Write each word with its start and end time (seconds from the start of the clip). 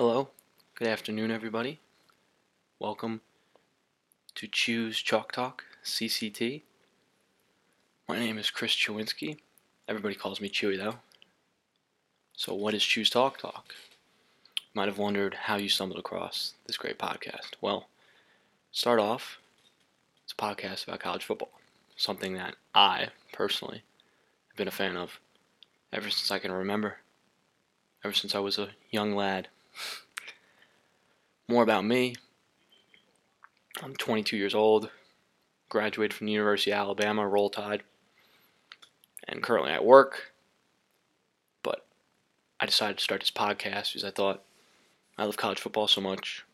Hello, 0.00 0.30
good 0.76 0.88
afternoon, 0.88 1.30
everybody. 1.30 1.78
Welcome 2.78 3.20
to 4.34 4.46
Chew's 4.46 4.96
Chalk 4.96 5.30
Talk, 5.30 5.62
CCT. 5.84 6.62
My 8.08 8.18
name 8.18 8.38
is 8.38 8.48
Chris 8.48 8.74
Chewinski. 8.74 9.36
Everybody 9.86 10.14
calls 10.14 10.40
me 10.40 10.48
Chewy, 10.48 10.78
though. 10.78 10.94
So, 12.32 12.54
what 12.54 12.72
is 12.72 12.82
Chew's 12.82 13.10
Talk 13.10 13.36
Talk? 13.36 13.74
You 14.56 14.70
might 14.72 14.88
have 14.88 14.96
wondered 14.96 15.34
how 15.34 15.56
you 15.56 15.68
stumbled 15.68 16.00
across 16.00 16.54
this 16.66 16.78
great 16.78 16.98
podcast. 16.98 17.56
Well, 17.60 17.88
start 18.72 19.00
off, 19.00 19.38
it's 20.24 20.32
a 20.32 20.36
podcast 20.36 20.88
about 20.88 21.00
college 21.00 21.26
football, 21.26 21.52
something 21.96 22.32
that 22.36 22.54
I, 22.74 23.08
personally, 23.34 23.82
have 24.48 24.56
been 24.56 24.66
a 24.66 24.70
fan 24.70 24.96
of 24.96 25.20
ever 25.92 26.08
since 26.08 26.30
I 26.30 26.38
can 26.38 26.52
remember, 26.52 27.00
ever 28.02 28.14
since 28.14 28.34
I 28.34 28.38
was 28.38 28.56
a 28.58 28.70
young 28.90 29.14
lad. 29.14 29.48
More 31.48 31.62
about 31.62 31.84
me. 31.84 32.14
I'm 33.82 33.96
22 33.96 34.36
years 34.36 34.54
old, 34.54 34.90
graduated 35.68 36.14
from 36.14 36.26
the 36.26 36.32
University 36.32 36.70
of 36.70 36.78
Alabama, 36.78 37.26
Roll 37.26 37.50
Tide, 37.50 37.82
and 39.26 39.42
currently 39.42 39.72
at 39.72 39.84
work. 39.84 40.32
But 41.62 41.86
I 42.60 42.66
decided 42.66 42.98
to 42.98 43.04
start 43.04 43.20
this 43.20 43.30
podcast 43.30 43.92
because 43.92 44.04
I 44.04 44.10
thought 44.10 44.42
I 45.18 45.24
love 45.24 45.36
college 45.36 45.58
football 45.58 45.88
so 45.88 46.00
much. 46.00 46.44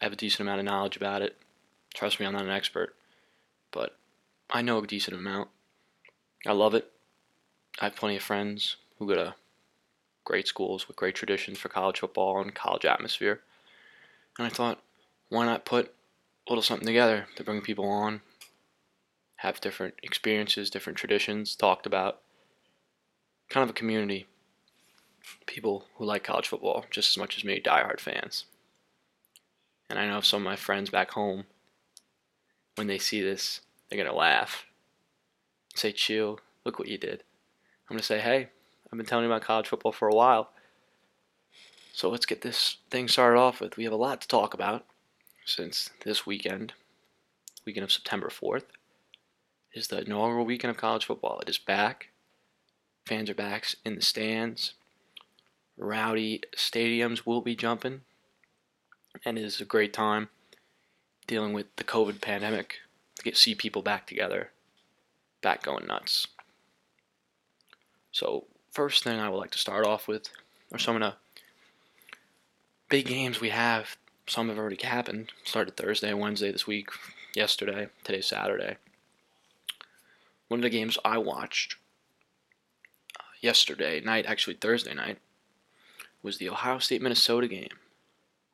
I 0.00 0.04
have 0.04 0.12
a 0.12 0.16
decent 0.16 0.40
amount 0.40 0.60
of 0.60 0.66
knowledge 0.66 0.96
about 0.96 1.22
it. 1.22 1.36
Trust 1.94 2.20
me, 2.20 2.26
I'm 2.26 2.32
not 2.32 2.44
an 2.44 2.50
expert, 2.50 2.94
but 3.70 3.96
I 4.50 4.62
know 4.62 4.78
a 4.78 4.86
decent 4.86 5.16
amount. 5.16 5.48
I 6.46 6.52
love 6.52 6.74
it. 6.74 6.90
I 7.80 7.84
have 7.84 7.96
plenty 7.96 8.16
of 8.16 8.22
friends 8.22 8.76
who 8.98 9.06
go 9.06 9.14
to 9.14 9.34
great 10.30 10.46
schools 10.46 10.86
with 10.86 10.96
great 10.96 11.16
traditions 11.16 11.58
for 11.58 11.68
college 11.68 11.98
football 11.98 12.40
and 12.40 12.54
college 12.54 12.84
atmosphere. 12.84 13.40
And 14.38 14.46
I 14.46 14.48
thought, 14.48 14.80
why 15.28 15.44
not 15.44 15.64
put 15.64 15.86
a 16.46 16.52
little 16.52 16.62
something 16.62 16.86
together 16.86 17.26
to 17.34 17.42
bring 17.42 17.62
people 17.62 17.84
on, 17.84 18.20
have 19.38 19.60
different 19.60 19.94
experiences, 20.04 20.70
different 20.70 20.96
traditions 20.96 21.56
talked 21.56 21.84
about, 21.84 22.20
kind 23.48 23.64
of 23.64 23.70
a 23.70 23.72
community. 23.72 24.28
People 25.46 25.86
who 25.96 26.04
like 26.04 26.22
college 26.22 26.46
football 26.46 26.84
just 26.92 27.12
as 27.12 27.18
much 27.18 27.36
as 27.36 27.44
me, 27.44 27.60
diehard 27.60 27.98
fans. 27.98 28.44
And 29.88 29.98
I 29.98 30.06
know 30.06 30.20
some 30.20 30.42
of 30.42 30.44
my 30.44 30.54
friends 30.54 30.90
back 30.90 31.10
home, 31.10 31.46
when 32.76 32.86
they 32.86 32.98
see 32.98 33.20
this, 33.20 33.62
they're 33.88 33.98
going 33.98 34.08
to 34.08 34.16
laugh. 34.16 34.64
Say, 35.74 35.90
chill, 35.90 36.38
look 36.64 36.78
what 36.78 36.86
you 36.86 36.98
did. 36.98 37.24
I'm 37.88 37.96
going 37.96 37.98
to 37.98 38.06
say, 38.06 38.20
hey, 38.20 38.50
I've 38.92 38.96
been 38.96 39.06
telling 39.06 39.24
you 39.24 39.30
about 39.30 39.42
college 39.42 39.68
football 39.68 39.92
for 39.92 40.08
a 40.08 40.14
while. 40.14 40.50
So 41.92 42.08
let's 42.08 42.26
get 42.26 42.42
this 42.42 42.78
thing 42.90 43.08
started 43.08 43.38
off 43.38 43.60
with. 43.60 43.76
We 43.76 43.84
have 43.84 43.92
a 43.92 43.96
lot 43.96 44.20
to 44.20 44.28
talk 44.28 44.54
about 44.54 44.84
since 45.44 45.90
this 46.04 46.26
weekend, 46.26 46.72
weekend 47.64 47.84
of 47.84 47.92
September 47.92 48.28
4th, 48.28 48.64
is 49.74 49.88
the 49.88 50.00
inaugural 50.00 50.44
weekend 50.44 50.70
of 50.70 50.76
college 50.76 51.04
football. 51.04 51.40
It 51.40 51.48
is 51.48 51.58
back. 51.58 52.08
Fans 53.06 53.30
are 53.30 53.34
back 53.34 53.66
in 53.84 53.94
the 53.94 54.02
stands. 54.02 54.74
Rowdy 55.76 56.42
stadiums 56.56 57.24
will 57.26 57.40
be 57.40 57.54
jumping. 57.54 58.02
And 59.24 59.38
it 59.38 59.44
is 59.44 59.60
a 59.60 59.64
great 59.64 59.92
time 59.92 60.28
dealing 61.26 61.52
with 61.52 61.66
the 61.76 61.84
COVID 61.84 62.20
pandemic 62.20 62.76
to 63.16 63.22
get 63.22 63.36
see 63.36 63.54
people 63.54 63.82
back 63.82 64.06
together, 64.06 64.50
back 65.42 65.62
going 65.62 65.86
nuts. 65.86 66.26
So, 68.12 68.46
first 68.70 69.04
thing 69.04 69.18
I 69.18 69.28
would 69.28 69.38
like 69.38 69.50
to 69.50 69.58
start 69.58 69.86
off 69.86 70.08
with 70.08 70.28
are 70.72 70.78
some 70.78 70.96
of 70.96 71.02
the 71.02 71.14
big 72.88 73.06
games 73.06 73.40
we 73.40 73.50
have. 73.50 73.96
Some 74.26 74.48
have 74.48 74.58
already 74.58 74.78
happened. 74.82 75.32
Started 75.44 75.76
Thursday, 75.76 76.14
Wednesday 76.14 76.52
this 76.52 76.66
week, 76.66 76.88
yesterday, 77.34 77.88
today's 78.04 78.26
Saturday. 78.26 78.76
One 80.48 80.60
of 80.60 80.62
the 80.62 80.70
games 80.70 80.98
I 81.04 81.18
watched 81.18 81.76
uh, 83.18 83.24
yesterday 83.40 84.00
night, 84.00 84.26
actually 84.26 84.54
Thursday 84.54 84.94
night, 84.94 85.18
was 86.22 86.38
the 86.38 86.48
Ohio 86.48 86.78
State 86.78 87.02
Minnesota 87.02 87.48
game. 87.48 87.70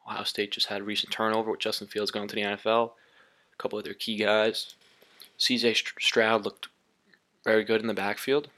Ohio 0.07 0.25
State 0.25 0.53
just 0.53 0.69
had 0.69 0.81
a 0.81 0.85
recent 0.85 1.13
turnover 1.13 1.51
with 1.51 1.61
Justin 1.61 1.89
Fields 1.89 2.11
going 2.11 2.29
to 2.29 2.35
the 2.35 2.43
NFL. 2.43 2.93
A 3.53 3.57
couple 3.59 3.79
of 3.79 3.85
their 3.85 3.95
key 3.95 4.17
guys. 4.17 4.75
CJ 5.39 5.77
Stroud 6.01 6.45
looked 6.45 6.69
very 7.45 7.65
good 7.65 7.81
in 7.81 7.87
the 7.87 7.95
backfield 7.95 8.49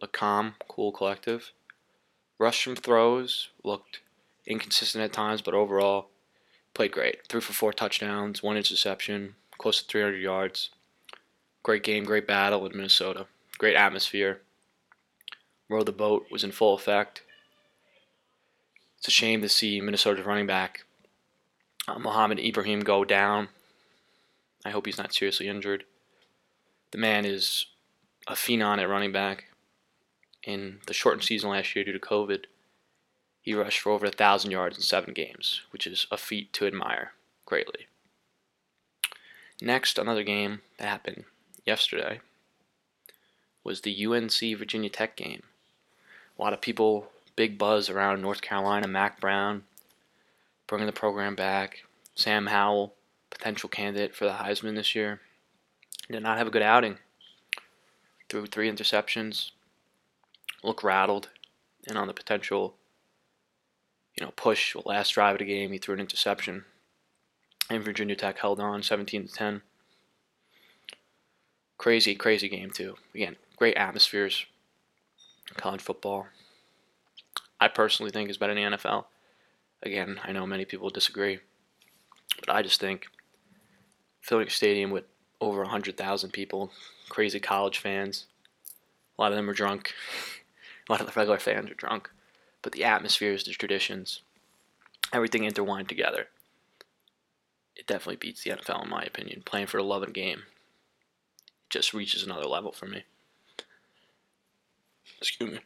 looked 0.00 0.14
calm, 0.14 0.54
cool, 0.68 0.92
collective. 0.92 1.52
Rush 2.38 2.62
from 2.62 2.76
throws 2.76 3.48
looked 3.64 4.00
inconsistent 4.46 5.02
at 5.02 5.12
times, 5.12 5.42
but 5.42 5.54
overall 5.54 6.08
played 6.74 6.92
great. 6.92 7.26
Three 7.28 7.40
for 7.40 7.52
four 7.52 7.72
touchdowns, 7.72 8.42
one 8.42 8.56
interception, 8.56 9.34
close 9.58 9.82
to 9.82 9.88
300 9.88 10.16
yards. 10.16 10.70
Great 11.62 11.82
game, 11.82 12.04
great 12.04 12.26
battle 12.26 12.64
in 12.66 12.76
Minnesota. 12.76 13.26
Great 13.58 13.76
atmosphere. 13.76 14.40
Row 15.68 15.82
the 15.82 15.92
boat 15.92 16.26
was 16.30 16.44
in 16.44 16.52
full 16.52 16.74
effect. 16.74 17.22
It's 18.98 19.08
a 19.08 19.12
shame 19.12 19.42
to 19.42 19.48
see 19.48 19.80
Minnesota's 19.80 20.24
running 20.24 20.46
back 20.46 20.84
uh, 21.88 21.98
Mohamed 21.98 22.38
Ibrahim 22.38 22.80
go 22.80 23.04
down. 23.04 23.48
I 24.64 24.70
hope 24.70 24.86
he's 24.86 24.98
not 24.98 25.14
seriously 25.14 25.48
injured. 25.48 25.84
The 26.90 26.98
man 26.98 27.24
is 27.24 27.66
a 28.26 28.34
phenom 28.34 28.78
at 28.78 28.88
running 28.88 29.12
back 29.12 29.46
in 30.48 30.78
the 30.86 30.94
shortened 30.94 31.24
season 31.24 31.50
last 31.50 31.76
year 31.76 31.84
due 31.84 31.92
to 31.92 31.98
COVID, 31.98 32.44
he 33.42 33.52
rushed 33.52 33.80
for 33.80 33.92
over 33.92 34.06
a 34.06 34.10
thousand 34.10 34.50
yards 34.50 34.78
in 34.78 34.82
seven 34.82 35.12
games, 35.12 35.60
which 35.72 35.86
is 35.86 36.06
a 36.10 36.16
feat 36.16 36.54
to 36.54 36.66
admire 36.66 37.12
greatly. 37.44 37.86
Next, 39.60 39.98
another 39.98 40.22
game 40.22 40.62
that 40.78 40.88
happened 40.88 41.24
yesterday 41.66 42.22
was 43.62 43.82
the 43.82 44.06
UNC 44.06 44.58
Virginia 44.58 44.88
Tech 44.88 45.16
game. 45.16 45.42
A 46.38 46.42
lot 46.42 46.54
of 46.54 46.62
people, 46.62 47.08
big 47.36 47.58
buzz 47.58 47.90
around 47.90 48.22
North 48.22 48.40
Carolina, 48.40 48.88
Mack 48.88 49.20
Brown, 49.20 49.64
bringing 50.66 50.86
the 50.86 50.92
program 50.92 51.34
back. 51.34 51.82
Sam 52.14 52.46
Howell, 52.46 52.94
potential 53.28 53.68
candidate 53.68 54.14
for 54.14 54.24
the 54.24 54.32
Heisman 54.32 54.76
this 54.76 54.94
year, 54.94 55.20
did 56.10 56.22
not 56.22 56.38
have 56.38 56.46
a 56.46 56.50
good 56.50 56.62
outing. 56.62 56.96
Threw 58.30 58.46
three 58.46 58.70
interceptions, 58.70 59.50
look 60.62 60.82
rattled 60.82 61.28
and 61.86 61.96
on 61.96 62.06
the 62.06 62.14
potential, 62.14 62.74
you 64.18 64.24
know, 64.24 64.32
push 64.36 64.74
last 64.84 65.10
drive 65.10 65.34
of 65.34 65.38
the 65.38 65.44
game. 65.44 65.72
He 65.72 65.78
threw 65.78 65.94
an 65.94 66.00
interception, 66.00 66.64
and 67.70 67.84
Virginia 67.84 68.16
Tech 68.16 68.38
held 68.38 68.60
on 68.60 68.82
17 68.82 69.28
to 69.28 69.32
10. 69.32 69.62
Crazy, 71.78 72.14
crazy 72.14 72.48
game 72.48 72.70
too. 72.70 72.96
Again, 73.14 73.36
great 73.56 73.76
atmospheres. 73.76 74.46
College 75.56 75.80
football. 75.80 76.26
I 77.60 77.68
personally 77.68 78.10
think 78.12 78.28
is 78.28 78.36
better 78.36 78.54
than 78.54 78.72
the 78.72 78.76
NFL. 78.76 79.06
Again, 79.82 80.20
I 80.24 80.32
know 80.32 80.46
many 80.46 80.64
people 80.64 80.90
disagree, 80.90 81.38
but 82.40 82.54
I 82.54 82.62
just 82.62 82.80
think 82.80 83.06
filling 84.20 84.48
a 84.48 84.50
stadium 84.50 84.90
with 84.90 85.04
over 85.40 85.62
100,000 85.62 86.30
people, 86.30 86.72
crazy 87.08 87.40
college 87.40 87.78
fans, 87.78 88.26
a 89.16 89.22
lot 89.22 89.32
of 89.32 89.36
them 89.36 89.48
are 89.48 89.54
drunk. 89.54 89.94
A 90.88 90.92
lot 90.92 91.00
of 91.00 91.06
the 91.06 91.12
regular 91.12 91.38
fans 91.38 91.70
are 91.70 91.74
drunk, 91.74 92.10
but 92.62 92.72
the 92.72 92.84
atmospheres, 92.84 93.44
the 93.44 93.52
traditions, 93.52 94.22
everything 95.12 95.44
intertwined 95.44 95.88
together. 95.88 96.28
It 97.76 97.86
definitely 97.86 98.16
beats 98.16 98.42
the 98.42 98.50
NFL 98.50 98.84
in 98.84 98.90
my 98.90 99.02
opinion. 99.02 99.42
Playing 99.44 99.66
for 99.66 99.78
of 99.78 100.00
the 100.00 100.10
game 100.12 100.44
just 101.70 101.92
reaches 101.92 102.22
another 102.22 102.46
level 102.46 102.72
for 102.72 102.86
me. 102.86 103.04
Excuse 105.18 105.52
me. 105.52 105.60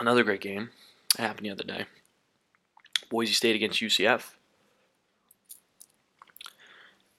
Another 0.00 0.24
great 0.24 0.40
game 0.40 0.70
happened 1.18 1.46
the 1.46 1.50
other 1.50 1.64
day. 1.64 1.86
Boise 3.10 3.32
State 3.32 3.54
against 3.54 3.80
UCF. 3.80 4.32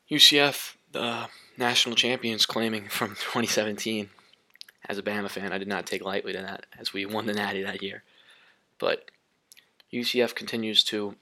UCF, 0.09 0.75
the 0.91 1.27
national 1.57 1.95
champions, 1.95 2.45
claiming 2.45 2.87
from 2.89 3.09
2017 3.15 4.09
as 4.87 4.97
a 4.97 5.03
Bama 5.03 5.29
fan, 5.29 5.51
I 5.51 5.57
did 5.57 5.67
not 5.67 5.85
take 5.85 6.03
lightly 6.03 6.33
to 6.33 6.39
that 6.39 6.65
as 6.77 6.93
we 6.93 7.05
won 7.05 7.25
the 7.25 7.33
Natty 7.33 7.63
that 7.63 7.81
year. 7.81 8.03
But 8.77 9.09
UCF 9.91 10.35
continues 10.35 10.83
to 10.85 11.15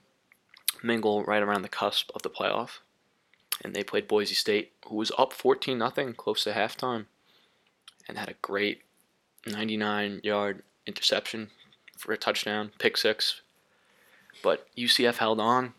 mingle 0.82 1.24
right 1.24 1.42
around 1.42 1.62
the 1.62 1.68
cusp 1.68 2.10
of 2.14 2.22
the 2.22 2.30
playoff. 2.30 2.78
And 3.62 3.74
they 3.74 3.84
played 3.84 4.08
Boise 4.08 4.34
State, 4.34 4.72
who 4.86 4.96
was 4.96 5.12
up 5.16 5.32
14 5.32 5.78
0 5.78 6.12
close 6.14 6.44
to 6.44 6.52
halftime, 6.52 7.06
and 8.08 8.18
had 8.18 8.28
a 8.28 8.34
great 8.42 8.82
99 9.46 10.20
yard 10.24 10.62
interception 10.86 11.50
for 11.96 12.12
a 12.12 12.16
touchdown, 12.16 12.72
pick 12.78 12.96
six. 12.96 13.42
But 14.42 14.66
UCF 14.76 15.16
held 15.16 15.40
on 15.40 15.74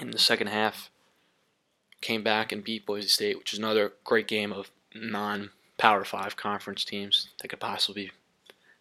in 0.00 0.12
the 0.12 0.18
second 0.18 0.46
half, 0.46 0.90
came 2.00 2.22
back 2.22 2.52
and 2.52 2.62
beat 2.62 2.86
Boise 2.86 3.08
State, 3.08 3.38
which 3.38 3.52
is 3.52 3.58
another 3.58 3.92
great 4.04 4.28
game 4.28 4.52
of 4.52 4.70
non 4.94 5.50
Power 5.76 6.04
Five 6.04 6.36
conference 6.36 6.84
teams 6.84 7.28
that 7.40 7.48
could 7.48 7.60
possibly 7.60 8.12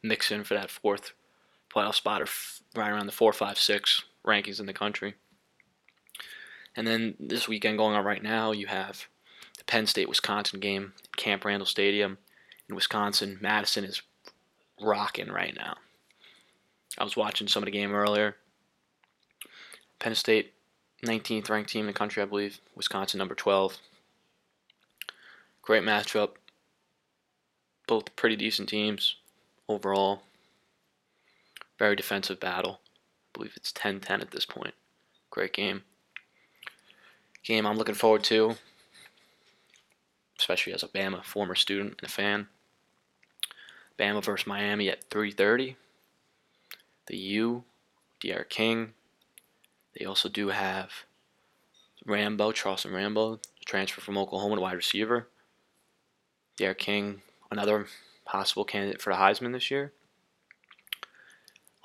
mix 0.01 0.31
in 0.31 0.43
for 0.43 0.53
that 0.53 0.69
fourth 0.69 1.13
playoff 1.73 1.95
spot 1.95 2.21
or 2.21 2.25
f- 2.25 2.61
right 2.75 2.89
around 2.89 3.07
the 3.07 3.11
four, 3.11 3.33
five, 3.33 3.57
six 3.57 4.03
rankings 4.25 4.59
in 4.59 4.65
the 4.65 4.73
country. 4.73 5.15
And 6.75 6.87
then 6.87 7.15
this 7.19 7.47
weekend 7.47 7.77
going 7.77 7.95
on 7.95 8.05
right 8.05 8.23
now, 8.23 8.51
you 8.51 8.67
have 8.67 9.07
the 9.57 9.63
Penn 9.63 9.87
State 9.87 10.09
Wisconsin 10.09 10.59
game 10.59 10.93
at 11.03 11.15
Camp 11.15 11.45
Randall 11.45 11.65
Stadium 11.65 12.17
in 12.69 12.75
Wisconsin. 12.75 13.37
Madison 13.41 13.83
is 13.83 14.01
rocking 14.81 15.29
right 15.29 15.55
now. 15.55 15.75
I 16.97 17.03
was 17.03 17.15
watching 17.15 17.47
some 17.47 17.63
of 17.63 17.65
the 17.65 17.71
game 17.71 17.93
earlier. 17.93 18.35
Penn 19.99 20.15
State, 20.15 20.53
19th 21.05 21.49
ranked 21.49 21.69
team 21.69 21.81
in 21.81 21.87
the 21.87 21.93
country, 21.93 22.21
I 22.21 22.25
believe. 22.25 22.59
Wisconsin, 22.75 23.17
number 23.17 23.35
12. 23.35 23.77
Great 25.61 25.83
matchup. 25.83 26.31
Both 27.87 28.15
pretty 28.15 28.35
decent 28.35 28.69
teams 28.69 29.15
overall. 29.67 30.23
Very 31.79 31.95
defensive 31.95 32.39
battle. 32.39 32.79
I 32.83 33.37
believe 33.37 33.53
it's 33.55 33.71
10 33.71 33.99
10 33.99 34.21
at 34.21 34.31
this 34.31 34.45
point. 34.45 34.73
Great 35.29 35.53
game. 35.53 35.83
Game 37.43 37.65
I'm 37.65 37.77
looking 37.77 37.95
forward 37.95 38.23
to, 38.25 38.55
especially 40.39 40.73
as 40.73 40.83
a 40.83 40.87
Bama 40.87 41.23
former 41.23 41.55
student 41.55 41.95
and 41.99 42.09
a 42.09 42.11
fan. 42.11 42.47
Bama 43.99 44.23
versus 44.23 44.47
Miami 44.47 44.89
at 44.89 45.09
3:30. 45.09 45.75
The 47.07 47.17
U, 47.17 47.65
D'Eriq 48.21 48.49
King. 48.49 48.93
They 49.97 50.05
also 50.05 50.29
do 50.29 50.49
have 50.49 51.03
Rambo, 52.05 52.51
Charleston 52.51 52.93
Rambo, 52.93 53.39
transfer 53.65 54.01
from 54.01 54.17
Oklahoma, 54.17 54.61
wide 54.61 54.73
receiver. 54.73 55.27
D'Eriq 56.57 56.77
King, 56.77 57.21
another 57.53 57.87
possible 58.25 58.65
candidate 58.65 59.01
for 59.01 59.13
the 59.13 59.19
Heisman 59.19 59.53
this 59.53 59.71
year. 59.71 59.93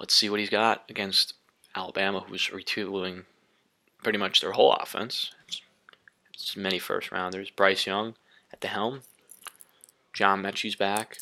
Let's 0.01 0.15
see 0.15 0.31
what 0.31 0.41
he's 0.41 0.51
got 0.51 0.85
against 0.89 1.35
Alabama, 1.75 2.21
who's 2.21 2.49
retooling 2.49 3.25
pretty 4.03 4.19
much 4.19 4.41
their 4.41 4.53
whole 4.53 4.73
offense. 4.73 5.33
It's, 6.33 6.57
many 6.57 6.79
first 6.79 7.13
rounders. 7.13 7.51
Bryce 7.51 7.87
Young 7.87 8.15
at 8.53 8.61
the 8.61 8.69
helm. 8.69 9.03
John 10.13 10.43
Metchie's 10.43 10.77
back. 10.77 11.19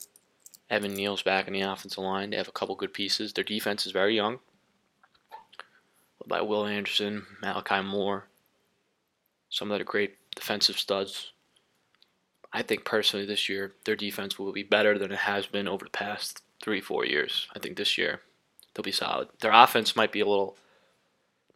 Evan 0.69 0.95
Neal's 0.95 1.23
back 1.23 1.47
in 1.47 1.53
the 1.53 1.63
offensive 1.63 2.03
line. 2.03 2.31
They 2.31 2.37
have 2.37 2.49
a 2.49 2.53
couple 2.53 2.75
good 2.75 2.93
pieces. 2.93 3.33
Their 3.33 3.45
defense 3.45 3.87
is 3.87 3.93
very 3.93 4.15
young. 4.15 4.41
By 6.27 6.43
Will 6.43 6.67
Anderson, 6.67 7.25
Malachi 7.41 7.83
Moore. 7.83 8.27
Some 9.49 9.71
of 9.71 9.79
the 9.79 9.85
great 9.85 10.17
defensive 10.35 10.79
studs. 10.79 11.33
I 12.57 12.63
think 12.63 12.87
personally 12.87 13.27
this 13.27 13.51
year 13.51 13.75
their 13.85 13.97
defense 13.97 14.39
will 14.39 14.51
be 14.51 14.63
better 14.63 14.99
than 14.99 15.13
it 15.13 15.19
has 15.19 15.47
been 15.47 15.69
over 15.69 15.85
the 15.85 15.91
past 15.91 16.43
three, 16.63 16.81
four 16.81 17.05
years. 17.05 17.49
I 17.55 17.59
think 17.59 17.77
this 17.77 17.99
year 17.99 18.23
they'll 18.73 18.83
be 18.83 18.93
solid. 18.93 19.29
Their 19.41 19.53
offense 19.53 19.95
might 19.95 20.11
be 20.11 20.21
a 20.21 20.27
little 20.27 20.57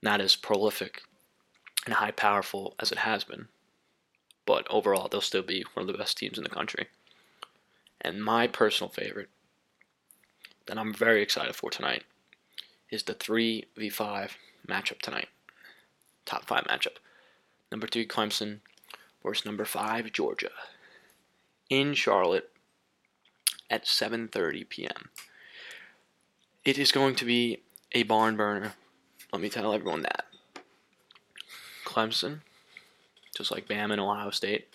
not 0.03 0.21
as 0.21 0.37
prolific 0.37 1.01
and 1.87 1.95
high 1.95 2.11
powerful 2.11 2.75
as 2.79 2.93
it 2.93 2.99
has 2.99 3.25
been. 3.25 3.49
But 4.45 4.67
overall, 4.69 5.09
they'll 5.09 5.23
still 5.23 5.43
be 5.43 5.65
one 5.73 5.87
of 5.87 5.91
the 5.91 5.97
best 5.97 6.19
teams 6.19 6.37
in 6.37 6.45
the 6.45 6.51
country. 6.51 6.89
And 8.03 8.23
my 8.23 8.47
personal 8.47 8.91
favorite 8.91 9.31
that 10.67 10.77
I'm 10.77 10.93
very 10.93 11.23
excited 11.23 11.57
for 11.57 11.71
tonight 11.71 12.05
is 12.91 13.05
the 13.05 13.15
3v5 13.15 14.33
matchup 14.69 15.01
tonight. 15.01 15.29
Top 16.27 16.45
5 16.45 16.65
matchup. 16.65 16.99
Number 17.73 17.87
3 17.87 18.07
Clemson 18.07 18.59
versus 19.25 19.47
number 19.47 19.65
5 19.65 20.13
Georgia 20.13 20.51
in 21.71 21.95
Charlotte 21.95 22.51
at 23.71 23.85
7:30 23.85 24.69
p.m. 24.69 25.09
It 26.65 26.77
is 26.77 26.93
going 26.93 27.15
to 27.15 27.25
be 27.25 27.63
a 27.93 28.03
barn 28.03 28.37
burner. 28.37 28.75
Let 29.33 29.41
me 29.41 29.49
tell 29.49 29.73
everyone 29.73 30.03
that. 30.03 30.27
Clemson, 31.87 32.41
just 33.35 33.51
like 33.51 33.69
Bam 33.69 33.91
and 33.91 34.01
Ohio 34.01 34.31
State, 34.31 34.69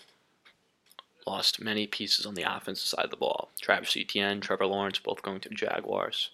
lost 1.27 1.61
many 1.61 1.85
pieces 1.85 2.25
on 2.25 2.35
the 2.35 2.43
offensive 2.43 2.87
side 2.87 3.05
of 3.05 3.11
the 3.11 3.17
ball. 3.17 3.49
Travis 3.61 3.95
Etienne, 3.95 4.41
Trevor 4.41 4.65
Lawrence, 4.65 4.99
both 4.99 5.21
going 5.21 5.41
to 5.41 5.49
the 5.49 5.55
Jaguars. 5.55 6.31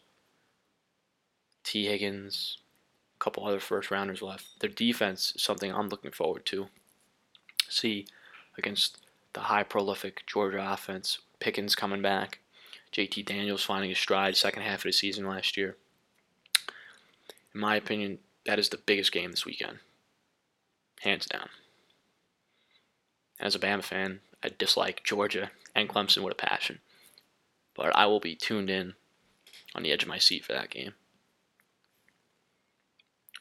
Tee 1.64 1.86
Higgins, 1.86 2.58
a 3.16 3.24
couple 3.24 3.46
other 3.46 3.60
first 3.60 3.92
rounders 3.92 4.22
left. 4.22 4.60
Their 4.60 4.70
defense 4.70 5.34
is 5.36 5.44
something 5.44 5.72
I'm 5.72 5.90
looking 5.90 6.12
forward 6.12 6.46
to. 6.48 6.68
See 7.70 8.08
against 8.58 8.98
the 9.34 9.42
high 9.42 9.64
prolific 9.64 10.26
Georgia 10.26 10.72
offense. 10.72 11.20
Pickens 11.40 11.76
coming 11.76 12.02
back. 12.02 12.40
JT 12.94 13.26
Daniels 13.26 13.64
finding 13.64 13.90
his 13.90 14.00
stride 14.00 14.36
second 14.36 14.64
half 14.64 14.80
of 14.80 14.84
the 14.84 14.92
season 14.92 15.26
last 15.26 15.56
year. 15.56 15.78
In 17.54 17.62
my 17.62 17.76
opinion, 17.76 18.20
that 18.46 18.60
is 18.60 18.70
the 18.70 18.78
biggest 18.78 19.12
game 19.12 19.32
this 19.32 19.46
weekend. 19.46 19.80
Hands 21.02 21.26
down. 21.26 21.50
As 23.40 23.56
a 23.56 23.60
Bama 23.60 23.84
fan, 23.84 24.20
I 24.44 24.50
dislike 24.50 25.04
Georgia 25.04 25.52
and 25.76 25.90
Clemson 25.90 26.24
with 26.24 26.34
a 26.34 26.36
passion. 26.36 26.80
But 27.76 27.96
I 27.96 28.06
will 28.06 28.20
be 28.20 28.36
tuned 28.36 28.70
in 28.70 28.94
on 29.74 29.84
the 29.84 29.92
edge 29.92 30.04
of 30.04 30.10
my 30.10 30.18
seat 30.18 30.44
for 30.44 30.54
that 30.54 30.70
game. 30.70 30.94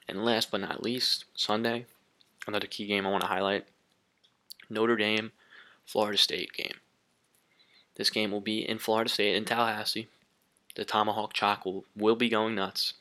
And 0.09 0.25
last 0.25 0.51
but 0.51 0.61
not 0.61 0.83
least, 0.83 1.25
Sunday, 1.35 1.87
another 2.47 2.67
key 2.67 2.87
game 2.87 3.07
I 3.07 3.11
want 3.11 3.23
to 3.23 3.29
highlight 3.29 3.67
Notre 4.69 4.97
Dame 4.97 5.33
Florida 5.91 6.17
State 6.17 6.53
game. 6.53 6.77
This 7.97 8.11
game 8.11 8.31
will 8.31 8.41
be 8.41 8.61
in 8.61 8.79
Florida 8.79 9.11
State 9.11 9.35
in 9.35 9.45
Tallahassee. 9.45 10.07
The 10.77 10.85
Tomahawk 10.85 11.33
Chop 11.33 11.65
will, 11.65 11.85
will 11.97 12.15
be 12.15 12.29
going 12.29 12.55
nuts. 12.55 12.95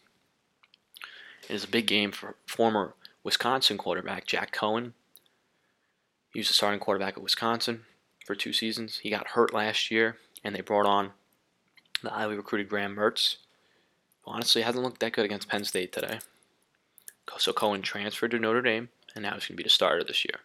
It 1.47 1.53
is 1.53 1.63
a 1.63 1.67
big 1.67 1.85
game 1.85 2.11
for 2.11 2.35
former 2.47 2.95
Wisconsin 3.23 3.77
quarterback 3.77 4.25
Jack 4.25 4.51
Coan. 4.55 4.93
He 6.33 6.39
was 6.39 6.47
the 6.47 6.55
starting 6.55 6.79
quarterback 6.79 7.15
at 7.15 7.21
Wisconsin 7.21 7.85
for 8.25 8.33
two 8.33 8.53
seasons. 8.53 8.97
He 8.97 9.11
got 9.11 9.29
hurt 9.29 9.53
last 9.53 9.91
year, 9.91 10.17
and 10.43 10.55
they 10.55 10.61
brought 10.61 10.87
on 10.87 11.11
the 12.01 12.09
highly 12.09 12.35
recruited 12.35 12.69
Graham 12.69 12.95
Mertz. 12.95 13.35
Honestly, 14.25 14.63
hasn't 14.63 14.83
looked 14.83 14.99
that 15.01 15.13
good 15.13 15.25
against 15.25 15.47
Penn 15.47 15.63
State 15.63 15.93
today. 15.93 16.19
So 17.37 17.53
Coan 17.53 17.83
transferred 17.83 18.31
to 18.31 18.39
Notre 18.39 18.63
Dame, 18.63 18.89
and 19.13 19.21
now 19.21 19.35
he's 19.35 19.43
going 19.45 19.53
to 19.53 19.57
be 19.57 19.63
the 19.63 19.69
starter 19.69 20.03
this 20.03 20.25
year. 20.25 20.39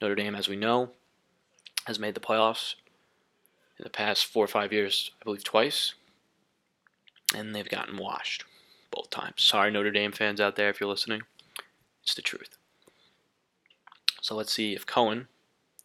Notre 0.00 0.14
Dame, 0.14 0.34
as 0.34 0.48
we 0.48 0.56
know, 0.56 0.90
has 1.86 1.98
made 1.98 2.14
the 2.14 2.20
playoffs 2.20 2.74
in 3.78 3.84
the 3.84 3.90
past 3.90 4.26
four 4.26 4.44
or 4.44 4.48
five 4.48 4.72
years, 4.72 5.10
I 5.20 5.24
believe 5.24 5.44
twice, 5.44 5.94
and 7.34 7.54
they've 7.54 7.68
gotten 7.68 7.96
washed 7.96 8.44
both 8.90 9.10
times. 9.10 9.42
Sorry, 9.42 9.70
Notre 9.70 9.90
Dame 9.90 10.12
fans 10.12 10.40
out 10.40 10.56
there, 10.56 10.70
if 10.70 10.80
you're 10.80 10.88
listening. 10.88 11.22
It's 12.02 12.14
the 12.14 12.22
truth. 12.22 12.56
So 14.20 14.34
let's 14.34 14.52
see 14.52 14.74
if 14.74 14.86
Coan, 14.86 15.26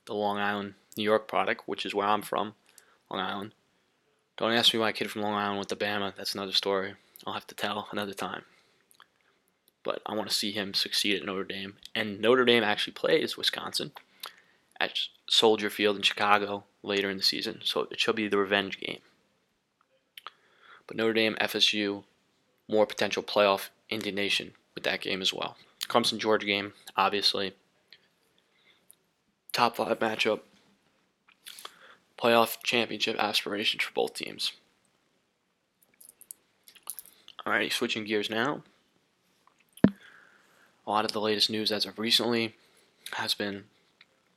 the 0.06 0.14
Long 0.14 0.38
Island, 0.38 0.76
New 0.96 1.04
York 1.04 1.28
product, 1.28 1.64
which 1.66 1.86
is 1.86 1.96
where 1.96 2.08
I'm 2.08 2.22
from, 2.22 2.54
Long 3.10 3.22
Island. 3.22 3.52
Don't 4.38 4.54
ask 4.54 4.74
me 4.74 4.80
why 4.80 4.90
a 4.90 4.94
kid 4.94 5.12
from 5.12 5.22
Long 5.22 5.34
Island 5.34 5.58
went 5.58 5.70
to 5.70 5.76
Bama. 5.76 6.16
That's 6.16 6.34
another 6.34 6.54
story. 6.54 6.94
I'll 7.26 7.34
have 7.34 7.48
to 7.48 7.56
tell 7.56 7.90
another 7.92 8.14
time. 8.14 8.44
But 9.84 10.02
I 10.06 10.14
want 10.14 10.30
to 10.30 10.36
see 10.36 10.52
him 10.52 10.74
succeed 10.74 11.18
at 11.18 11.26
Notre 11.26 11.44
Dame. 11.44 11.76
And 11.96 12.22
Notre 12.22 12.46
Dame 12.46 12.64
actually 12.64 12.94
plays 12.94 13.36
Wisconsin 13.36 13.92
at 14.80 15.00
Soldier 15.30 15.70
Field 15.70 15.98
in 15.98 16.02
Chicago 16.02 16.64
later 16.84 17.10
in 17.10 17.18
the 17.18 17.24
season, 17.24 17.60
so 17.64 17.88
it 17.92 18.00
should 18.00 18.16
be 18.16 18.28
the 18.28 18.38
revenge 18.38 18.80
game. 18.80 19.00
But 20.88 20.98
Notre 20.98 21.14
Dame, 21.14 21.36
FSU, 21.40 22.04
more 22.68 22.86
potential 22.86 23.24
playoff 23.24 23.70
indignation 23.90 24.54
with 24.74 24.84
that 24.86 25.02
game 25.02 25.22
as 25.22 25.34
well. 25.34 25.58
Clemson 25.88 26.18
Georgia 26.18 26.46
game, 26.46 26.74
obviously. 26.96 27.54
Top 29.52 29.76
five 29.76 30.00
matchup. 30.00 30.42
Playoff 32.18 32.58
championship 32.64 33.18
aspirations 33.18 33.84
for 33.84 33.94
both 33.94 34.14
teams. 34.14 34.52
Alrighty, 37.46 37.72
switching 37.72 38.04
gears 38.04 38.30
now. 38.30 38.64
A 39.86 40.90
lot 40.90 41.06
of 41.06 41.12
the 41.12 41.22
latest 41.22 41.50
news 41.50 41.72
as 41.72 41.86
of 41.86 41.98
recently 41.98 42.56
has 43.14 43.34
been 43.34 43.66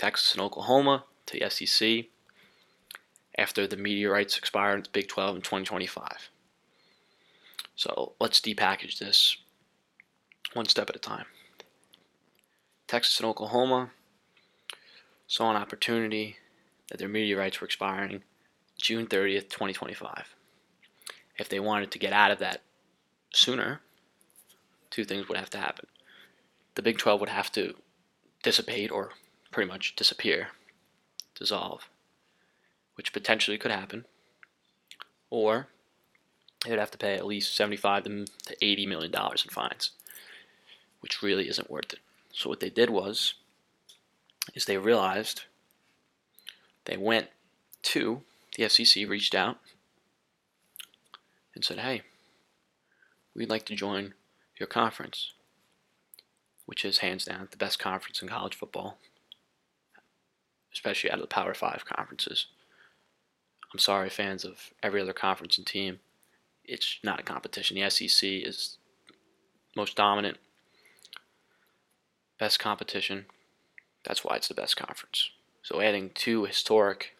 Texas 0.02 0.32
and 0.32 0.42
Oklahoma 0.42 1.04
to 1.26 1.38
the 1.38 1.49
SEC 1.49 2.06
after 3.38 3.68
the 3.68 3.76
rights 4.06 4.37
expire 4.37 4.75
in 4.75 4.82
the 4.82 4.88
Big 4.88 5.06
12 5.06 5.37
in 5.37 5.42
2025. 5.42 6.28
So 7.76 8.14
let's 8.18 8.40
depackage 8.40 8.99
this 8.99 9.37
one 10.54 10.66
step 10.66 10.90
at 10.90 10.97
a 10.97 10.99
time. 10.99 11.26
Texas 12.88 13.21
and 13.21 13.28
Oklahoma 13.28 13.90
saw 15.28 15.50
an 15.50 15.56
opportunity 15.56 16.37
that 16.90 16.99
their 16.99 17.09
rights 17.37 17.61
were 17.61 17.66
expiring 17.66 18.25
June 18.76 19.06
30th, 19.06 19.50
2025. 19.50 20.35
If 21.38 21.49
they 21.49 21.61
wanted 21.61 21.92
to 21.92 22.00
get 22.00 22.12
out 22.12 22.32
of 22.32 22.40
that 22.40 22.62
sooner, 23.32 23.80
two 24.90 25.04
things 25.04 25.28
would 25.28 25.38
have 25.38 25.50
to 25.50 25.59
happen. 25.59 25.87
The 26.75 26.82
Big 26.82 26.99
12 26.99 27.21
would 27.21 27.28
have 27.28 27.52
to 27.52 27.76
dissipate 28.42 28.90
or 28.90 29.12
pretty 29.52 29.71
much 29.71 29.94
disappear, 29.97 30.49
dissolve, 31.38 31.88
which 32.97 33.12
potentially 33.12 33.59
could 33.59 33.71
happen. 33.71 34.06
Or 35.30 35.68
they 36.64 36.71
would 36.71 36.78
have 36.78 36.90
to 36.92 36.99
pay 36.99 37.14
at 37.14 37.26
least 37.26 37.54
75 37.56 38.04
to 38.04 38.26
80 38.61 38.87
million 38.87 39.11
dollars 39.12 39.44
in 39.44 39.50
fines. 39.50 39.90
which 41.00 41.21
really 41.21 41.49
isn't 41.49 41.68
worth 41.68 41.92
it. 41.92 41.99
So 42.32 42.49
what 42.49 42.61
they 42.61 42.71
did 42.71 42.88
was, 42.88 43.35
is 44.54 44.64
they 44.64 44.78
realized 44.78 45.42
they 46.85 46.97
went 46.97 47.28
to 47.82 48.23
the 48.56 48.68
SEC, 48.68 49.09
reached 49.09 49.35
out, 49.35 49.59
and 51.54 51.64
said, 51.64 51.78
"Hey, 51.80 52.02
we'd 53.35 53.50
like 53.50 53.66
to 53.66 53.75
join 53.75 54.14
your 54.59 54.68
conference, 54.68 55.32
which 56.66 56.85
is 56.85 56.99
hands 56.99 57.25
down 57.25 57.49
the 57.50 57.56
best 57.56 57.78
conference 57.80 58.23
in 58.23 58.28
college 58.28 58.54
football, 58.54 58.99
especially 60.73 61.11
out 61.11 61.19
of 61.19 61.23
the 61.23 61.26
Power 61.26 61.55
Five 61.55 61.85
conferences." 61.85 62.47
I'm 63.73 63.79
sorry, 63.79 64.11
fans 64.11 64.45
of 64.45 64.73
every 64.83 65.00
other 65.00 65.14
conference 65.14 65.57
and 65.57 65.67
team. 65.67 66.00
It's 66.64 66.99
not 67.02 67.21
a 67.21 67.23
competition. 67.23 67.76
The 67.76 67.88
SEC 67.88 68.29
is 68.29 68.76
most 69.75 69.97
dominant, 69.97 70.38
best 72.38 72.59
competition. 72.59 73.26
That's 74.05 74.25
why 74.25 74.37
it's 74.37 74.49
the 74.49 74.55
best 74.55 74.76
conference. 74.76 75.31
So 75.62 75.81
adding 75.81 76.11
two 76.14 76.45
historic 76.45 77.17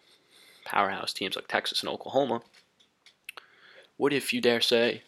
powerhouse 0.65 1.13
teams 1.13 1.37
like 1.37 1.49
Texas 1.49 1.81
and 1.81 1.89
Oklahoma 1.89 2.43
would, 3.99 4.13
if 4.13 4.33
you 4.33 4.41
dare 4.41 4.61
say, 4.61 5.03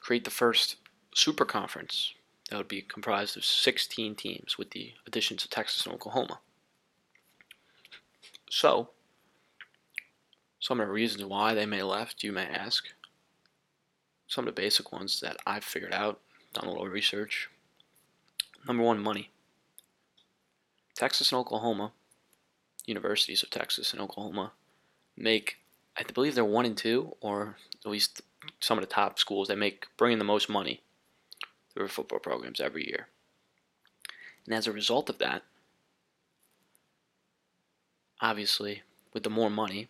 create 0.00 0.24
the 0.24 0.30
first 0.30 0.76
super 1.14 1.44
conference 1.44 2.14
that 2.50 2.56
would 2.56 2.68
be 2.68 2.82
comprised 2.82 3.36
of 3.36 3.44
16 3.44 4.14
teams 4.14 4.58
with 4.58 4.70
the 4.70 4.92
additions 5.06 5.44
of 5.44 5.50
Texas 5.50 5.86
and 5.86 5.94
Oklahoma. 5.94 6.40
So, 8.54 8.90
some 10.60 10.78
of 10.78 10.86
the 10.86 10.92
reasons 10.92 11.24
why 11.24 11.54
they 11.54 11.66
may 11.66 11.82
left, 11.82 12.22
you 12.22 12.30
may 12.30 12.46
ask. 12.46 12.84
Some 14.28 14.46
of 14.46 14.54
the 14.54 14.62
basic 14.62 14.92
ones 14.92 15.18
that 15.22 15.38
I've 15.44 15.64
figured 15.64 15.92
out, 15.92 16.20
done 16.52 16.66
a 16.66 16.70
little 16.70 16.86
research. 16.86 17.50
Number 18.64 18.84
one, 18.84 19.00
money. 19.00 19.30
Texas 20.94 21.32
and 21.32 21.40
Oklahoma, 21.40 21.90
universities 22.86 23.42
of 23.42 23.50
Texas 23.50 23.92
and 23.92 24.00
Oklahoma, 24.00 24.52
make, 25.16 25.56
I 25.98 26.04
believe 26.04 26.36
they're 26.36 26.44
one 26.44 26.64
and 26.64 26.76
two, 26.76 27.16
or 27.20 27.56
at 27.84 27.90
least 27.90 28.22
some 28.60 28.78
of 28.78 28.82
the 28.82 28.94
top 28.94 29.18
schools 29.18 29.48
that 29.48 29.58
make 29.58 29.88
bringing 29.96 30.18
the 30.18 30.24
most 30.24 30.48
money 30.48 30.80
through 31.74 31.88
football 31.88 32.20
programs 32.20 32.60
every 32.60 32.86
year. 32.86 33.08
And 34.46 34.54
as 34.54 34.68
a 34.68 34.72
result 34.72 35.10
of 35.10 35.18
that, 35.18 35.42
obviously, 38.24 38.82
with 39.12 39.22
the 39.22 39.28
more 39.28 39.50
money, 39.50 39.88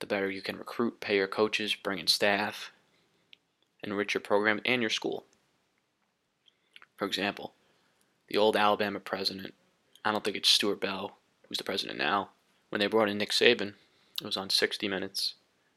the 0.00 0.06
better 0.06 0.28
you 0.28 0.42
can 0.42 0.58
recruit, 0.58 0.98
pay 0.98 1.14
your 1.14 1.28
coaches, 1.28 1.76
bring 1.76 2.00
in 2.00 2.08
staff, 2.08 2.72
enrich 3.84 4.14
your 4.14 4.20
program 4.20 4.60
and 4.64 4.82
your 4.82 4.90
school. 4.90 5.24
For 6.96 7.06
example, 7.06 7.54
the 8.26 8.36
old 8.36 8.56
Alabama 8.56 8.98
president, 8.98 9.54
I 10.04 10.10
don't 10.10 10.24
think 10.24 10.36
it's 10.36 10.48
Stuart 10.48 10.80
Bell, 10.80 11.18
who's 11.48 11.58
the 11.58 11.64
president 11.64 11.98
now, 11.98 12.30
when 12.70 12.80
they 12.80 12.88
brought 12.88 13.08
in 13.08 13.18
Nick 13.18 13.30
Saban, 13.30 13.74
it 14.20 14.24
was 14.24 14.36
on 14.36 14.50
60 14.50 14.88
Minutes, 14.88 15.34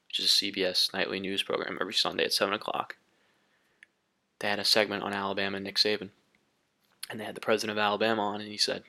which 0.08 0.20
is 0.20 0.26
a 0.26 0.28
CBS 0.30 0.92
nightly 0.92 1.20
news 1.20 1.44
program 1.44 1.78
every 1.80 1.94
Sunday 1.94 2.26
at 2.26 2.34
7 2.34 2.52
o'clock. 2.52 2.98
They 4.40 4.48
had 4.48 4.60
a 4.60 4.66
segment 4.66 5.04
on 5.04 5.14
Alabama 5.14 5.58
and 5.58 5.66
Nick 5.66 5.76
Saban. 5.76 6.10
And 7.12 7.20
they 7.20 7.26
had 7.26 7.36
the 7.36 7.42
president 7.42 7.78
of 7.78 7.84
Alabama 7.84 8.24
on, 8.24 8.42
and 8.42 8.50
he 8.50 8.58
said, 8.58 8.84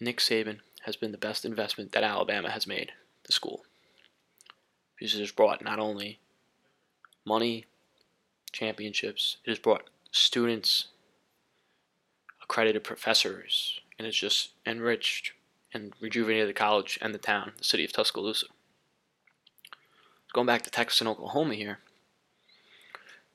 Nick 0.00 0.18
Saban 0.18 0.60
has 0.82 0.96
been 0.96 1.12
the 1.12 1.18
best 1.18 1.44
investment 1.44 1.92
that 1.92 2.04
Alabama 2.04 2.50
has 2.50 2.66
made 2.66 2.92
the 3.24 3.32
school. 3.32 3.64
Because 4.96 5.14
it 5.14 5.20
has 5.20 5.32
brought 5.32 5.62
not 5.62 5.78
only 5.78 6.18
money, 7.24 7.66
championships, 8.52 9.38
it 9.44 9.50
has 9.50 9.58
brought 9.58 9.88
students, 10.10 10.86
accredited 12.42 12.84
professors, 12.84 13.80
and 13.98 14.06
it's 14.06 14.16
just 14.16 14.50
enriched 14.64 15.32
and 15.74 15.92
rejuvenated 16.00 16.48
the 16.48 16.54
college 16.54 16.98
and 17.02 17.12
the 17.12 17.18
town, 17.18 17.52
the 17.58 17.64
city 17.64 17.84
of 17.84 17.92
Tuscaloosa. 17.92 18.46
Going 20.32 20.46
back 20.46 20.62
to 20.62 20.70
Texas 20.70 21.00
and 21.00 21.08
Oklahoma 21.08 21.54
here, 21.54 21.78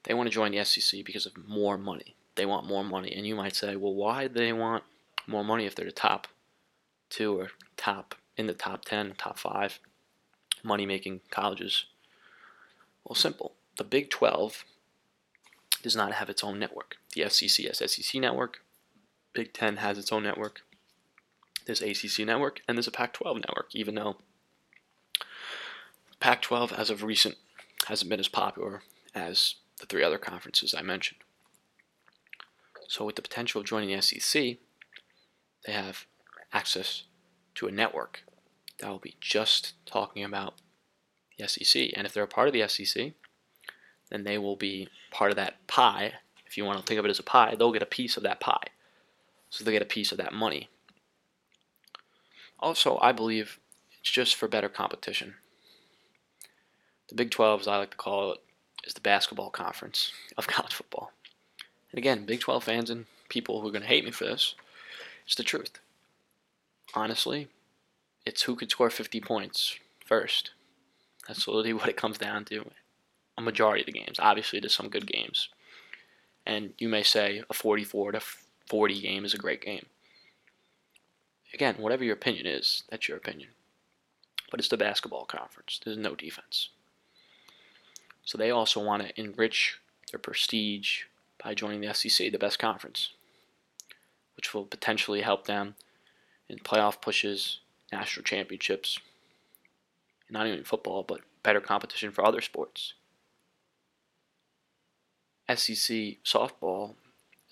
they 0.03 0.13
want 0.13 0.27
to 0.27 0.33
join 0.33 0.51
the 0.51 0.63
SEC 0.63 1.03
because 1.05 1.25
of 1.25 1.47
more 1.47 1.77
money. 1.77 2.15
They 2.35 2.45
want 2.45 2.67
more 2.67 2.83
money. 2.83 3.13
And 3.15 3.25
you 3.25 3.35
might 3.35 3.55
say, 3.55 3.75
well, 3.75 3.93
why 3.93 4.27
do 4.27 4.33
they 4.33 4.53
want 4.53 4.83
more 5.27 5.43
money 5.43 5.65
if 5.65 5.75
they're 5.75 5.85
the 5.85 5.91
top 5.91 6.27
two 7.13 7.39
or 7.39 7.49
top 7.77 8.15
in 8.35 8.47
the 8.47 8.53
top 8.53 8.85
10, 8.85 9.13
top 9.17 9.37
five 9.37 9.79
money 10.63 10.85
making 10.85 11.21
colleges? 11.29 11.85
Well, 13.03 13.15
simple. 13.15 13.53
The 13.77 13.83
Big 13.83 14.09
12 14.09 14.65
does 15.81 15.95
not 15.95 16.13
have 16.13 16.29
its 16.29 16.43
own 16.43 16.57
network. 16.59 16.95
The 17.13 17.29
SEC 17.29 17.65
has 17.67 17.91
SEC 17.91 18.19
network, 18.19 18.61
Big 19.33 19.53
10 19.53 19.77
has 19.77 19.97
its 19.97 20.11
own 20.11 20.23
network. 20.23 20.61
There's 21.65 21.81
ACC 21.81 22.25
network 22.25 22.61
and 22.67 22.77
there's 22.77 22.87
a 22.87 22.91
Pac-12 22.91 23.35
network, 23.35 23.69
even 23.73 23.95
though 23.95 24.17
Pac-12 26.19 26.77
as 26.77 26.89
of 26.89 27.03
recent 27.03 27.35
hasn't 27.87 28.09
been 28.09 28.19
as 28.19 28.27
popular 28.27 28.83
as 29.13 29.55
the 29.79 29.85
three 29.85 30.03
other 30.03 30.17
conferences 30.17 30.73
I 30.77 30.81
mentioned. 30.81 31.19
So 32.87 33.05
with 33.05 33.15
the 33.15 33.21
potential 33.21 33.59
of 33.61 33.67
joining 33.67 33.89
the 33.89 34.01
SEC, 34.01 34.57
they 35.65 35.71
have 35.71 36.05
access 36.53 37.03
to 37.55 37.67
a 37.67 37.71
network 37.71 38.23
that 38.79 38.89
will 38.89 38.99
be 38.99 39.15
just 39.19 39.73
talking 39.85 40.23
about 40.23 40.55
the 41.37 41.47
SEC. 41.47 41.89
And 41.95 42.05
if 42.05 42.13
they're 42.13 42.23
a 42.23 42.27
part 42.27 42.47
of 42.47 42.53
the 42.53 42.67
SEC, 42.67 43.11
then 44.09 44.23
they 44.23 44.37
will 44.37 44.55
be 44.55 44.87
part 45.11 45.31
of 45.31 45.37
that 45.37 45.65
pie. 45.67 46.13
If 46.45 46.57
you 46.57 46.65
want 46.65 46.79
to 46.79 46.85
think 46.85 46.99
of 46.99 47.05
it 47.05 47.09
as 47.09 47.19
a 47.19 47.23
pie, 47.23 47.55
they'll 47.55 47.71
get 47.71 47.81
a 47.81 47.87
piece 47.87 48.17
of 48.17 48.23
that 48.23 48.39
pie. 48.39 48.67
So 49.49 49.63
they 49.63 49.71
get 49.71 49.81
a 49.81 49.85
piece 49.85 50.11
of 50.11 50.17
that 50.17 50.33
money. 50.33 50.69
Also, 52.59 52.97
I 53.01 53.11
believe 53.11 53.59
it's 53.99 54.09
just 54.09 54.35
for 54.35 54.47
better 54.47 54.69
competition. 54.69 55.35
The 57.09 57.15
Big 57.15 57.31
12, 57.31 57.61
as 57.61 57.67
I 57.67 57.77
like 57.77 57.91
to 57.91 57.97
call 57.97 58.33
it, 58.33 58.39
is 58.85 58.93
the 58.93 59.01
basketball 59.01 59.49
conference 59.49 60.11
of 60.37 60.47
college 60.47 60.73
football. 60.73 61.11
And 61.91 61.97
again, 61.97 62.25
Big 62.25 62.39
12 62.39 62.63
fans 62.63 62.89
and 62.89 63.05
people 63.29 63.61
who 63.61 63.67
are 63.67 63.71
going 63.71 63.81
to 63.81 63.87
hate 63.87 64.05
me 64.05 64.11
for 64.11 64.25
this, 64.25 64.55
it's 65.25 65.35
the 65.35 65.43
truth. 65.43 65.79
Honestly, 66.93 67.47
it's 68.25 68.43
who 68.43 68.55
could 68.55 68.71
score 68.71 68.89
50 68.89 69.19
points 69.21 69.77
first. 70.05 70.51
That's 71.27 71.47
literally 71.47 71.73
what 71.73 71.89
it 71.89 71.97
comes 71.97 72.17
down 72.17 72.45
to. 72.45 72.69
A 73.37 73.41
majority 73.41 73.81
of 73.81 73.87
the 73.87 73.91
games. 73.91 74.19
Obviously, 74.19 74.59
there's 74.59 74.75
some 74.75 74.89
good 74.89 75.07
games. 75.07 75.49
And 76.45 76.73
you 76.77 76.87
may 76.87 77.03
say 77.03 77.43
a 77.49 77.53
44 77.53 78.11
to 78.11 78.21
40 78.67 79.01
game 79.01 79.25
is 79.25 79.33
a 79.33 79.39
great 79.39 79.61
game. 79.61 79.87
Again, 81.53 81.75
whatever 81.77 82.03
your 82.03 82.15
opinion 82.15 82.45
is, 82.45 82.83
that's 82.89 83.07
your 83.07 83.17
opinion. 83.17 83.49
But 84.51 84.59
it's 84.59 84.69
the 84.69 84.77
basketball 84.77 85.25
conference. 85.25 85.79
There's 85.83 85.97
no 85.97 86.15
defense. 86.15 86.69
So 88.23 88.37
they 88.37 88.51
also 88.51 88.83
want 88.83 89.03
to 89.03 89.19
enrich 89.19 89.79
their 90.11 90.19
prestige 90.19 91.03
by 91.43 91.53
joining 91.53 91.81
the 91.81 91.93
SEC, 91.93 92.31
the 92.31 92.37
best 92.37 92.59
conference, 92.59 93.09
which 94.35 94.53
will 94.53 94.65
potentially 94.65 95.21
help 95.21 95.45
them 95.45 95.75
in 96.53 96.59
playoff 96.59 97.01
pushes 97.01 97.59
national 97.91 98.23
championships, 98.23 98.99
not 100.29 100.45
even 100.45 100.63
football, 100.63 101.03
but 101.03 101.21
better 101.41 101.59
competition 101.59 102.11
for 102.11 102.23
other 102.23 102.41
sports. 102.41 102.93
SEC 105.49 106.21
softball 106.23 106.93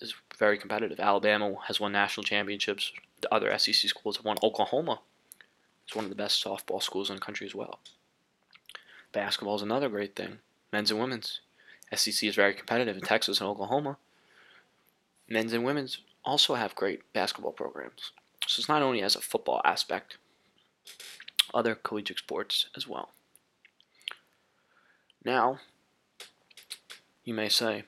is 0.00 0.14
very 0.38 0.56
competitive. 0.56 1.00
Alabama 1.00 1.56
has 1.66 1.80
won 1.80 1.92
national 1.92 2.22
championships. 2.22 2.92
The 3.20 3.34
other 3.34 3.56
SEC 3.58 3.74
schools 3.90 4.16
have 4.16 4.24
won. 4.24 4.36
Oklahoma 4.42 5.00
is 5.88 5.96
one 5.96 6.04
of 6.04 6.08
the 6.08 6.16
best 6.16 6.42
softball 6.42 6.82
schools 6.82 7.10
in 7.10 7.16
the 7.16 7.22
country 7.22 7.46
as 7.46 7.54
well. 7.54 7.80
Basketball 9.12 9.56
is 9.56 9.62
another 9.62 9.88
great 9.88 10.14
thing. 10.14 10.38
Men's 10.72 10.92
and 10.92 11.00
women's. 11.00 11.40
SEC 11.94 12.22
is 12.22 12.36
very 12.36 12.54
competitive 12.54 12.96
in 12.96 13.02
Texas 13.02 13.40
and 13.40 13.50
Oklahoma. 13.50 13.98
Men's 15.28 15.52
and 15.52 15.64
women's 15.64 15.98
also 16.24 16.54
have 16.54 16.74
great 16.76 17.12
basketball 17.12 17.52
programs. 17.52 18.12
So 18.52 18.60
it's 18.60 18.68
not 18.68 18.82
only 18.82 19.00
as 19.00 19.16
a 19.16 19.22
football 19.22 19.62
aspect, 19.64 20.18
other 21.54 21.74
collegiate 21.74 22.18
sports 22.18 22.66
as 22.76 22.86
well. 22.86 23.12
Now, 25.24 25.60
you 27.24 27.32
may 27.32 27.48
say, 27.48 27.84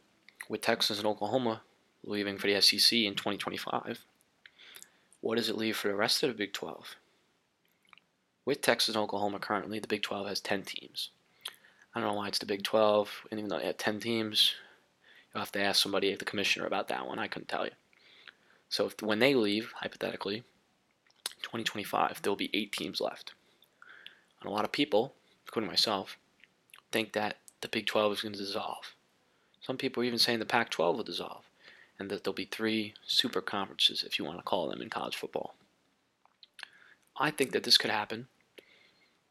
with 0.48 0.62
Texas 0.62 0.96
and 0.96 1.06
Oklahoma 1.06 1.60
leaving 2.02 2.38
for 2.38 2.46
the 2.46 2.58
SEC 2.62 2.98
in 3.00 3.14
2025, 3.14 4.06
what 5.20 5.36
does 5.36 5.50
it 5.50 5.58
leave 5.58 5.76
for 5.76 5.88
the 5.88 5.94
rest 5.94 6.22
of 6.22 6.28
the 6.28 6.34
Big 6.34 6.54
12? 6.54 6.96
With 8.46 8.62
Texas 8.62 8.94
and 8.94 9.02
Oklahoma 9.02 9.40
currently, 9.40 9.78
the 9.78 9.88
Big 9.88 10.02
12 10.02 10.28
has 10.28 10.40
10 10.40 10.62
teams. 10.62 11.10
I 11.94 12.00
don't 12.00 12.08
know 12.08 12.14
why 12.14 12.28
it's 12.28 12.38
the 12.38 12.46
Big 12.46 12.62
12, 12.62 13.26
and 13.30 13.38
even 13.38 13.50
though 13.50 13.58
they 13.58 13.66
have 13.66 13.76
10 13.76 14.00
teams, 14.00 14.54
you'll 15.34 15.42
have 15.42 15.52
to 15.52 15.60
ask 15.60 15.82
somebody, 15.82 16.14
the 16.14 16.24
commissioner, 16.24 16.66
about 16.66 16.88
that 16.88 17.06
one. 17.06 17.18
I 17.18 17.28
couldn't 17.28 17.48
tell 17.48 17.66
you. 17.66 17.72
So 18.70 18.86
if, 18.86 19.02
when 19.02 19.18
they 19.18 19.34
leave, 19.34 19.72
hypothetically, 19.76 20.42
2025, 21.44 22.20
there 22.22 22.30
will 22.30 22.36
be 22.36 22.50
eight 22.52 22.72
teams 22.72 23.00
left. 23.00 23.32
And 24.40 24.50
a 24.50 24.52
lot 24.52 24.64
of 24.64 24.72
people, 24.72 25.14
including 25.46 25.68
myself, 25.70 26.18
think 26.90 27.12
that 27.12 27.38
the 27.60 27.68
Big 27.68 27.86
12 27.86 28.12
is 28.12 28.20
going 28.22 28.32
to 28.32 28.38
dissolve. 28.38 28.94
Some 29.60 29.76
people 29.78 30.02
are 30.02 30.06
even 30.06 30.18
saying 30.18 30.38
the 30.40 30.44
Pac 30.44 30.70
12 30.70 30.96
will 30.96 31.04
dissolve. 31.04 31.44
and 31.96 32.10
that 32.10 32.24
there'll 32.24 32.34
be 32.34 32.44
three 32.44 32.92
super 33.06 33.40
conferences, 33.40 34.02
if 34.02 34.18
you 34.18 34.24
want 34.24 34.36
to 34.36 34.42
call 34.42 34.68
them, 34.68 34.82
in 34.82 34.90
college 34.90 35.14
football. 35.14 35.54
I 37.16 37.30
think 37.30 37.52
that 37.52 37.62
this 37.62 37.78
could 37.78 37.90
happen, 37.90 38.26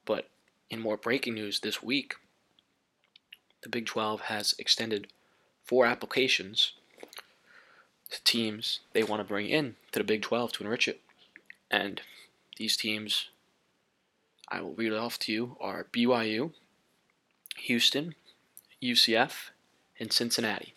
but 0.06 0.30
in 0.70 0.80
more 0.80 0.96
breaking 0.96 1.34
news 1.34 1.60
this 1.60 1.84
week, 1.84 2.16
the 3.64 3.70
Big 3.70 3.86
12 3.86 4.22
has 4.22 4.56
extended 4.58 5.08
four 5.66 5.86
applications 5.86 6.72
to 8.10 8.24
teams 8.24 8.80
they 8.94 9.04
want 9.04 9.20
to 9.20 9.26
bring 9.28 9.48
in 9.50 9.76
to 9.92 10.00
the 10.00 10.06
Big 10.06 10.22
12 10.22 10.54
to 10.54 10.64
enrich 10.64 10.88
it. 10.88 11.02
And 11.74 12.04
these 12.58 12.78
teams, 12.78 13.30
I 14.48 14.62
will 14.62 14.76
read 14.76 14.94
off 14.94 15.18
to 15.20 15.32
you, 15.32 15.58
are 15.60 15.88
BYU, 15.92 16.52
Houston, 17.58 18.14
UCF, 18.80 19.50
and 20.00 20.14
Cincinnati. 20.14 20.76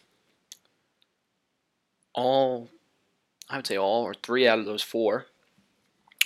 All, 2.15 2.71
I 3.51 3.57
would 3.57 3.67
say 3.67 3.77
all, 3.77 4.05
or 4.05 4.15
three 4.15 4.49
out 4.49 4.59
of 4.59 4.65
those 4.65 4.83
four 4.83 5.27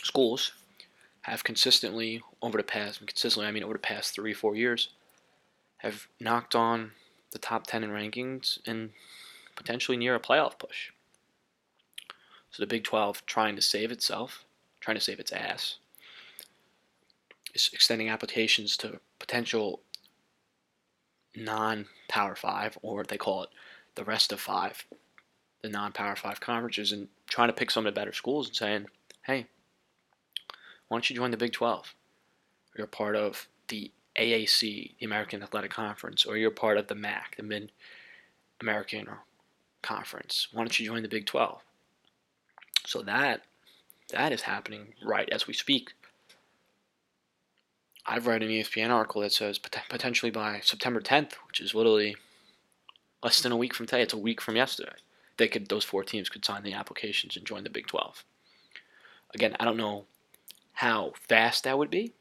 schools 0.04 0.52
have 1.22 1.42
consistently, 1.42 2.22
over 2.40 2.56
the 2.56 2.62
past, 2.62 3.04
consistently, 3.04 3.48
I 3.48 3.50
mean 3.50 3.64
over 3.64 3.72
the 3.72 3.80
past 3.80 4.14
three, 4.14 4.32
four 4.32 4.54
years, 4.54 4.90
have 5.78 6.06
knocked 6.20 6.54
on 6.54 6.92
the 7.32 7.40
top 7.40 7.66
10 7.66 7.82
in 7.82 7.90
rankings 7.90 8.60
and 8.64 8.90
potentially 9.56 9.96
near 9.96 10.14
a 10.14 10.20
playoff 10.20 10.60
push. 10.60 10.92
So 12.52 12.62
the 12.62 12.68
Big 12.68 12.84
12 12.84 13.26
trying 13.26 13.56
to 13.56 13.62
save 13.62 13.90
itself, 13.90 14.44
trying 14.80 14.96
to 14.96 15.00
save 15.00 15.20
its 15.20 15.32
ass, 15.32 15.76
is 17.54 17.70
extending 17.72 18.08
applications 18.08 18.76
to 18.78 19.00
potential 19.18 19.80
non 21.37 21.87
Power 22.08 22.34
5, 22.34 22.78
or 22.82 23.04
they 23.04 23.16
call 23.16 23.44
it 23.44 23.50
the 23.94 24.04
rest 24.04 24.32
of 24.32 24.40
five, 24.40 24.84
the 25.62 25.68
non 25.68 25.92
Power 25.92 26.16
5 26.16 26.40
conferences, 26.40 26.92
and 26.92 27.08
trying 27.28 27.49
to 27.49 27.54
pick 27.54 27.70
some 27.70 27.87
of 27.87 27.94
the 27.94 28.00
better 28.00 28.12
schools 28.12 28.49
and 28.49 28.56
saying, 28.56 28.87
hey, 29.22 29.46
why 30.88 30.96
don't 30.96 31.08
you 31.08 31.16
join 31.16 31.30
the 31.30 31.37
Big 31.37 31.52
12? 31.52 31.94
You're 32.76 32.87
part 32.87 33.16
of 33.16 33.49
the 33.68 33.92
AAC, 34.16 34.96
the 34.99 35.06
American 35.06 35.42
Athletic 35.42 35.70
Conference, 35.70 36.25
or 36.25 36.37
you're 36.37 36.50
part 36.50 36.78
of 36.78 36.88
the 36.88 36.94
MAC, 36.94 37.37
the 37.37 37.42
Mid 37.42 37.70
American 38.60 39.06
Conference. 39.82 40.49
Why 40.52 40.62
don't 40.62 40.78
you 40.78 40.87
join 40.87 41.02
the 41.02 41.08
Big 41.08 41.26
12? 41.26 41.62
So 42.87 43.02
that 43.02 43.42
that 44.11 44.33
is 44.33 44.43
happening 44.43 44.95
right 45.05 45.29
as 45.31 45.47
we 45.47 45.55
speak. 45.55 45.93
I've 48.07 48.26
read 48.26 48.43
an 48.43 48.49
ESPN 48.49 48.90
article 48.90 49.21
that 49.23 49.33
says 49.33 49.59
pot- 49.59 49.85
potentially 49.88 50.31
by 50.31 50.61
September 50.61 51.00
10th, 51.00 51.35
which 51.47 51.61
is 51.61 51.75
literally 51.75 52.17
less 53.23 53.40
than 53.40 53.52
a 53.52 53.57
week 53.57 53.75
from 53.75 53.87
today. 53.87 54.02
It's 54.02 54.14
a 54.14 54.19
week 54.19 54.40
from 54.40 54.57
yesterday. 54.57 54.97
They 55.37 55.49
could 55.49 55.69
those 55.69 55.85
four 55.85 56.05
teams 56.05 56.29
could 56.29 56.45
sign 56.45 56.62
the 56.62 56.73
applications 56.73 57.37
and 57.37 57.47
join 57.47 57.64
the 57.64 57.71
Big 57.71 57.87
12. 57.87 58.25
Again, 59.35 59.57
I 59.61 59.64
don't 59.64 59.76
know 59.76 60.07
how 60.73 61.12
fast 61.29 61.64
that 61.64 61.79
would 61.79 61.90
be. 61.90 62.14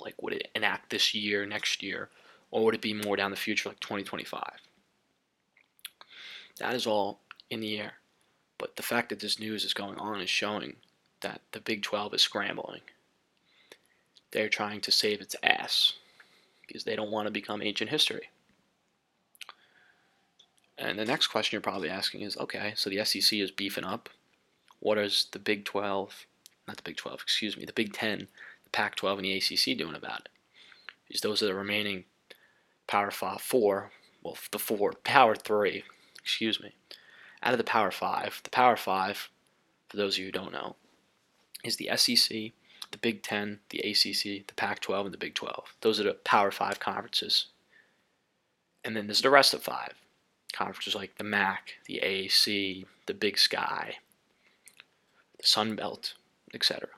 Like, 0.00 0.20
would 0.22 0.34
it 0.34 0.48
enact 0.54 0.90
this 0.90 1.14
year, 1.14 1.46
next 1.46 1.82
year, 1.82 2.10
or 2.50 2.64
would 2.64 2.74
it 2.74 2.82
be 2.82 2.92
more 2.92 3.16
down 3.16 3.30
the 3.30 3.36
future, 3.36 3.68
like 3.68 3.80
2025? 3.80 4.42
That 6.58 6.74
is 6.74 6.86
all 6.86 7.20
in 7.50 7.60
the 7.60 7.78
air. 7.78 7.94
But 8.58 8.76
the 8.76 8.82
fact 8.82 9.10
that 9.10 9.20
this 9.20 9.38
news 9.38 9.64
is 9.64 9.74
going 9.74 9.98
on 9.98 10.20
is 10.20 10.30
showing 10.30 10.76
that 11.20 11.40
the 11.52 11.60
Big 11.60 11.82
12 11.82 12.14
is 12.14 12.22
scrambling. 12.22 12.80
They're 14.30 14.48
trying 14.48 14.80
to 14.82 14.92
save 14.92 15.20
its 15.20 15.36
ass 15.42 15.94
because 16.66 16.84
they 16.84 16.96
don't 16.96 17.10
want 17.10 17.26
to 17.26 17.32
become 17.32 17.62
ancient 17.62 17.90
history. 17.90 18.30
And 20.78 20.98
the 20.98 21.04
next 21.04 21.28
question 21.28 21.56
you're 21.56 21.62
probably 21.62 21.88
asking 21.88 22.20
is 22.20 22.36
okay, 22.36 22.74
so 22.76 22.90
the 22.90 23.04
SEC 23.04 23.38
is 23.38 23.50
beefing 23.50 23.84
up. 23.84 24.10
What 24.80 24.98
is 24.98 25.28
the 25.32 25.38
Big 25.38 25.64
12, 25.64 26.26
not 26.68 26.76
the 26.76 26.82
Big 26.82 26.96
12, 26.96 27.20
excuse 27.22 27.56
me, 27.56 27.64
the 27.64 27.72
Big 27.72 27.94
10, 27.94 28.28
the 28.64 28.70
Pac 28.70 28.96
12, 28.96 29.18
and 29.18 29.24
the 29.24 29.36
ACC 29.36 29.76
doing 29.76 29.94
about 29.94 30.20
it? 30.20 30.28
Because 31.08 31.22
those 31.22 31.42
are 31.42 31.46
the 31.46 31.54
remaining 31.54 32.04
Power 32.86 33.10
5, 33.10 33.40
4, 33.40 33.90
well, 34.22 34.36
the 34.50 34.58
4, 34.58 34.92
Power 35.02 35.34
3, 35.34 35.82
excuse 36.20 36.60
me. 36.60 36.74
Out 37.46 37.52
of 37.52 37.58
the 37.58 37.64
Power 37.64 37.92
5, 37.92 38.40
the 38.42 38.50
Power 38.50 38.76
5, 38.76 39.30
for 39.88 39.96
those 39.96 40.16
of 40.16 40.18
you 40.18 40.26
who 40.26 40.32
don't 40.32 40.52
know, 40.52 40.74
is 41.62 41.76
the 41.76 41.88
SEC, 41.94 42.28
the 42.90 42.98
Big 43.00 43.22
10, 43.22 43.60
the 43.70 43.78
ACC, 43.78 44.44
the 44.48 44.54
Pac 44.56 44.80
12, 44.80 45.06
and 45.06 45.14
the 45.14 45.18
Big 45.18 45.36
12. 45.36 45.76
Those 45.80 46.00
are 46.00 46.02
the 46.02 46.14
Power 46.14 46.50
5 46.50 46.80
conferences. 46.80 47.46
And 48.84 48.96
then 48.96 49.06
there's 49.06 49.22
the 49.22 49.30
rest 49.30 49.54
of 49.54 49.62
five 49.62 49.94
conferences 50.52 50.96
like 50.96 51.18
the 51.18 51.22
MAC, 51.22 51.74
the 51.86 52.00
AAC, 52.02 52.84
the 53.06 53.14
Big 53.14 53.38
Sky, 53.38 53.98
the 55.38 55.46
Sun 55.46 55.76
Belt, 55.76 56.14
etc. 56.52 56.88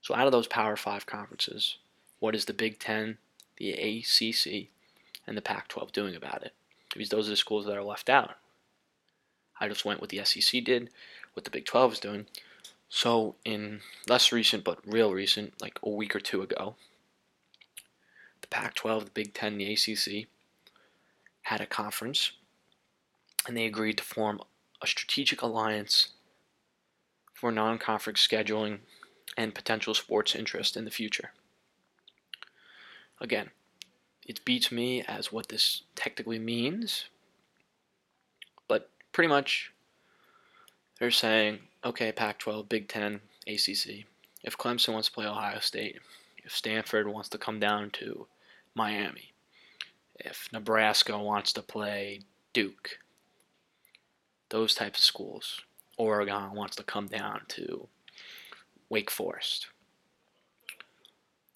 So 0.00 0.16
out 0.16 0.26
of 0.26 0.32
those 0.32 0.48
Power 0.48 0.74
5 0.74 1.06
conferences, 1.06 1.76
what 2.18 2.34
is 2.34 2.46
the 2.46 2.52
Big 2.52 2.80
10, 2.80 3.18
the 3.58 3.74
ACC, 3.74 4.70
and 5.24 5.36
the 5.36 5.40
Pac 5.40 5.68
12 5.68 5.92
doing 5.92 6.16
about 6.16 6.42
it? 6.42 6.52
Because 6.92 7.10
those 7.10 7.28
are 7.28 7.30
the 7.30 7.36
schools 7.36 7.64
that 7.66 7.76
are 7.76 7.84
left 7.84 8.10
out. 8.10 8.38
I 9.62 9.68
just 9.68 9.84
went 9.84 10.00
with 10.00 10.10
the 10.10 10.24
SEC 10.24 10.64
did, 10.64 10.90
what 11.34 11.44
the 11.44 11.50
Big 11.50 11.64
12 11.64 11.92
is 11.92 12.00
doing. 12.00 12.26
So, 12.88 13.36
in 13.44 13.80
less 14.08 14.32
recent, 14.32 14.64
but 14.64 14.80
real 14.84 15.12
recent, 15.12 15.54
like 15.62 15.78
a 15.84 15.88
week 15.88 16.16
or 16.16 16.20
two 16.20 16.42
ago, 16.42 16.74
the 18.40 18.48
Pac 18.48 18.74
12, 18.74 19.04
the 19.04 19.10
Big 19.12 19.34
10, 19.34 19.58
the 19.58 19.72
ACC 19.72 20.26
had 21.42 21.60
a 21.60 21.66
conference 21.66 22.32
and 23.46 23.56
they 23.56 23.66
agreed 23.66 23.98
to 23.98 24.04
form 24.04 24.40
a 24.82 24.86
strategic 24.86 25.42
alliance 25.42 26.08
for 27.32 27.52
non 27.52 27.78
conference 27.78 28.26
scheduling 28.26 28.80
and 29.36 29.54
potential 29.54 29.94
sports 29.94 30.34
interest 30.34 30.76
in 30.76 30.84
the 30.84 30.90
future. 30.90 31.30
Again, 33.20 33.50
it 34.26 34.44
beats 34.44 34.72
me 34.72 35.02
as 35.02 35.30
what 35.32 35.48
this 35.48 35.82
technically 35.94 36.40
means, 36.40 37.04
pretty 39.12 39.28
much 39.28 39.72
they're 40.98 41.10
saying, 41.10 41.60
okay, 41.84 42.12
Pac 42.12 42.38
12, 42.38 42.68
Big 42.68 42.88
10, 42.88 43.20
ACC, 43.46 44.06
if 44.42 44.56
Clemson 44.58 44.92
wants 44.92 45.08
to 45.08 45.14
play 45.14 45.26
Ohio 45.26 45.58
State, 45.60 45.98
if 46.44 46.54
Stanford 46.54 47.06
wants 47.08 47.28
to 47.30 47.38
come 47.38 47.60
down 47.60 47.90
to 47.90 48.26
Miami, 48.74 49.32
if 50.16 50.48
Nebraska 50.52 51.18
wants 51.18 51.52
to 51.54 51.62
play 51.62 52.20
Duke, 52.52 52.98
those 54.50 54.74
types 54.74 54.98
of 55.00 55.04
schools, 55.04 55.60
Oregon 55.96 56.54
wants 56.54 56.76
to 56.76 56.82
come 56.82 57.06
down 57.06 57.42
to 57.48 57.88
Wake 58.88 59.10
Forest, 59.10 59.68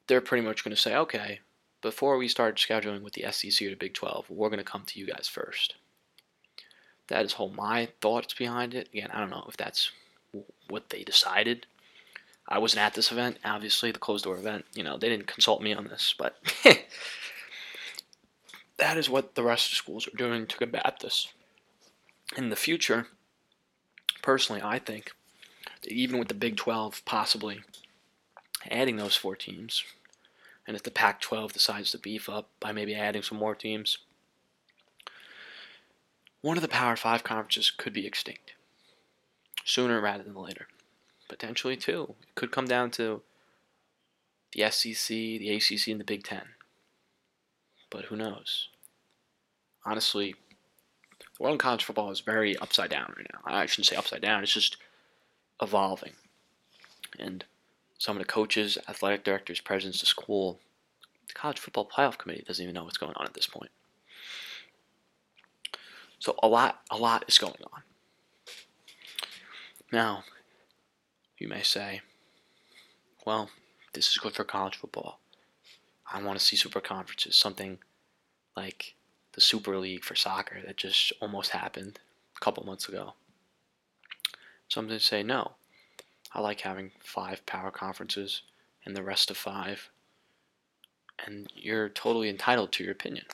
they're 0.07 0.21
pretty 0.21 0.47
much 0.47 0.65
going 0.65 0.75
to 0.75 0.81
say, 0.81 0.95
okay, 0.97 1.41
before 1.83 2.17
we 2.17 2.29
start 2.29 2.57
scheduling 2.57 3.03
with 3.03 3.15
the 3.15 3.31
SEC 3.31 3.67
or 3.67 3.71
the 3.71 3.77
Big 3.77 3.95
12, 3.95 4.31
we're 4.31 4.49
going 4.49 4.59
to 4.59 4.65
come 4.65 4.85
to 4.87 4.99
you 4.99 5.07
guys 5.07 5.29
first. 5.29 5.75
That 7.09 7.25
is 7.25 7.35
whole 7.35 7.51
my 7.51 7.89
thoughts 8.01 8.35
behind 8.35 8.75
it. 8.75 8.89
Again, 8.93 9.11
I 9.13 9.21
don't 9.21 9.31
know 9.31 9.47
if 9.49 9.57
that's 9.57 9.91
what 10.69 10.91
they 10.91 11.05
decided. 11.05 11.67
I 12.49 12.59
wasn't 12.59 12.83
at 12.83 12.95
this 12.95 13.11
event, 13.11 13.39
obviously, 13.45 13.91
the 13.91 13.99
closed 13.99 14.25
door 14.25 14.37
event. 14.37 14.67
You 14.75 14.85
know, 14.85 14.97
they 14.97 15.09
didn't 15.09 15.27
consult 15.27 15.63
me 15.63 15.73
on 15.73 15.85
this, 15.85 16.15
but 16.17 16.37
that 18.77 18.97
is 18.97 19.11
what 19.11 19.35
the 19.35 19.43
rest 19.43 19.73
of 19.73 19.77
schools 19.77 20.07
are 20.07 20.17
doing 20.17 20.47
to 20.47 20.57
combat 20.57 20.99
this. 21.01 21.29
In 22.37 22.51
the 22.51 22.57
future, 22.57 23.09
personally, 24.23 24.63
I 24.63 24.79
think 24.79 25.13
even 25.85 26.19
with 26.19 26.29
the 26.29 26.35
Big 26.35 26.57
12 26.57 27.05
possibly 27.05 27.63
adding 28.71 28.97
those 28.97 29.17
four 29.17 29.37
teams, 29.37 29.85
and 30.67 30.77
if 30.77 30.83
the 30.83 30.91
Pac 30.91 31.21
12 31.21 31.53
decides 31.53 31.93
to 31.93 31.99
beef 31.99 32.29
up 32.29 32.49
by 32.61 32.73
maybe 32.73 32.95
adding 32.95 33.23
some 33.23 33.39
more 33.39 33.55
teams, 33.55 33.99
one 36.47 36.57
of 36.57 36.63
the 36.63 36.69
Power 36.69 36.95
5 36.95 37.25
conferences 37.25 37.73
could 37.73 37.93
be 37.93 38.07
extinct 38.07 38.55
sooner 39.65 40.01
rather 40.01 40.23
than 40.23 40.37
later. 40.37 40.69
Potentially, 41.29 41.77
too. 41.77 42.15
It 42.23 42.37
could 42.37 42.53
come 42.53 42.67
down 42.67 42.93
to 42.93 43.23
the 44.53 44.71
SEC, 44.71 45.09
the 45.09 45.51
ACC, 45.57 45.89
and 45.89 45.99
the 45.99 46.05
Big 46.05 46.23
Ten. 46.23 46.51
But 47.91 48.05
who 48.05 48.17
knows? 48.17 48.69
Honestly, 49.85 50.37
the 51.19 51.43
world 51.43 51.55
of 51.55 51.59
college 51.59 51.83
football 51.83 52.13
is 52.13 52.21
very 52.21 52.57
upside 52.59 52.91
down 52.91 53.13
right 53.17 53.27
now. 53.33 53.41
I 53.45 53.67
shouldn't 53.67 53.89
say 53.89 53.97
upside 53.97 54.23
down, 54.23 54.45
it's 54.45 54.55
just 54.55 54.77
evolving. 55.61 56.13
And 57.19 57.45
some 57.99 58.17
of 58.17 58.23
the 58.23 58.33
coaches, 58.33 58.79
athletic 58.89 59.25
directors, 59.25 59.59
presidents 59.59 60.01
of 60.01 60.07
school, 60.07 60.61
the 61.27 61.35
college 61.35 61.59
football 61.59 61.89
playoff 61.93 62.19
committee 62.19 62.45
doesn't 62.47 62.63
even 62.63 62.75
know 62.75 62.85
what's 62.85 62.99
going 62.99 63.15
on 63.17 63.27
at 63.27 63.35
this 63.35 63.49
point. 63.49 63.73
So 66.19 66.37
a 66.43 66.49
lot, 66.49 66.81
a 66.91 66.97
lot 66.97 67.25
is 67.29 67.39
going 67.39 67.55
on. 67.73 67.83
Now, 69.93 70.25
you 71.39 71.49
may 71.49 71.63
say, 71.63 72.01
well, 73.25 73.51
this 73.93 74.09
is 74.09 74.19
good 74.19 74.33
for 74.33 74.45
college 74.45 74.77
football. 74.77 75.21
I 76.13 76.23
want 76.23 76.39
to 76.39 76.45
see 76.45 76.57
super 76.57 76.81
conferences, 76.81 77.37
something 77.37 77.79
like 78.57 78.95
the 79.33 79.41
Super 79.41 79.77
League 79.79 80.05
for 80.05 80.15
soccer 80.15 80.61
that 80.65 80.77
just 80.77 81.13
almost 81.21 81.51
happened 81.51 81.99
a 82.37 82.41
couple 82.41 82.65
months 82.65 82.89
ago. 82.89 83.15
So 84.69 84.81
I'm 84.81 84.87
going 84.87 84.99
to 84.99 85.05
say 85.05 85.23
no. 85.23 85.53
I 86.33 86.41
like 86.41 86.61
having 86.63 86.93
five 87.01 87.45
power 87.47 87.71
conferences 87.71 88.43
and 88.85 88.97
the 88.97 89.03
rest 89.03 89.31
of 89.31 89.37
five. 89.37 89.91
And 91.25 91.51
you're 91.55 91.89
totally 91.89 92.29
entitled 92.29 92.73
to 92.73 92.85
your 92.85 92.93
opinion. 92.93 93.27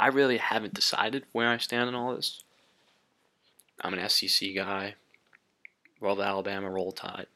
I 0.00 0.06
really 0.06 0.38
haven't 0.38 0.72
decided 0.72 1.26
where 1.32 1.48
I 1.48 1.58
stand 1.58 1.90
in 1.90 1.94
all 1.94 2.16
this. 2.16 2.42
I'm 3.82 3.92
an 3.92 4.08
SEC 4.08 4.54
guy. 4.54 4.94
Roll 6.00 6.22
Alabama, 6.22 6.70
roll 6.70 6.90
Tide. 6.90 7.26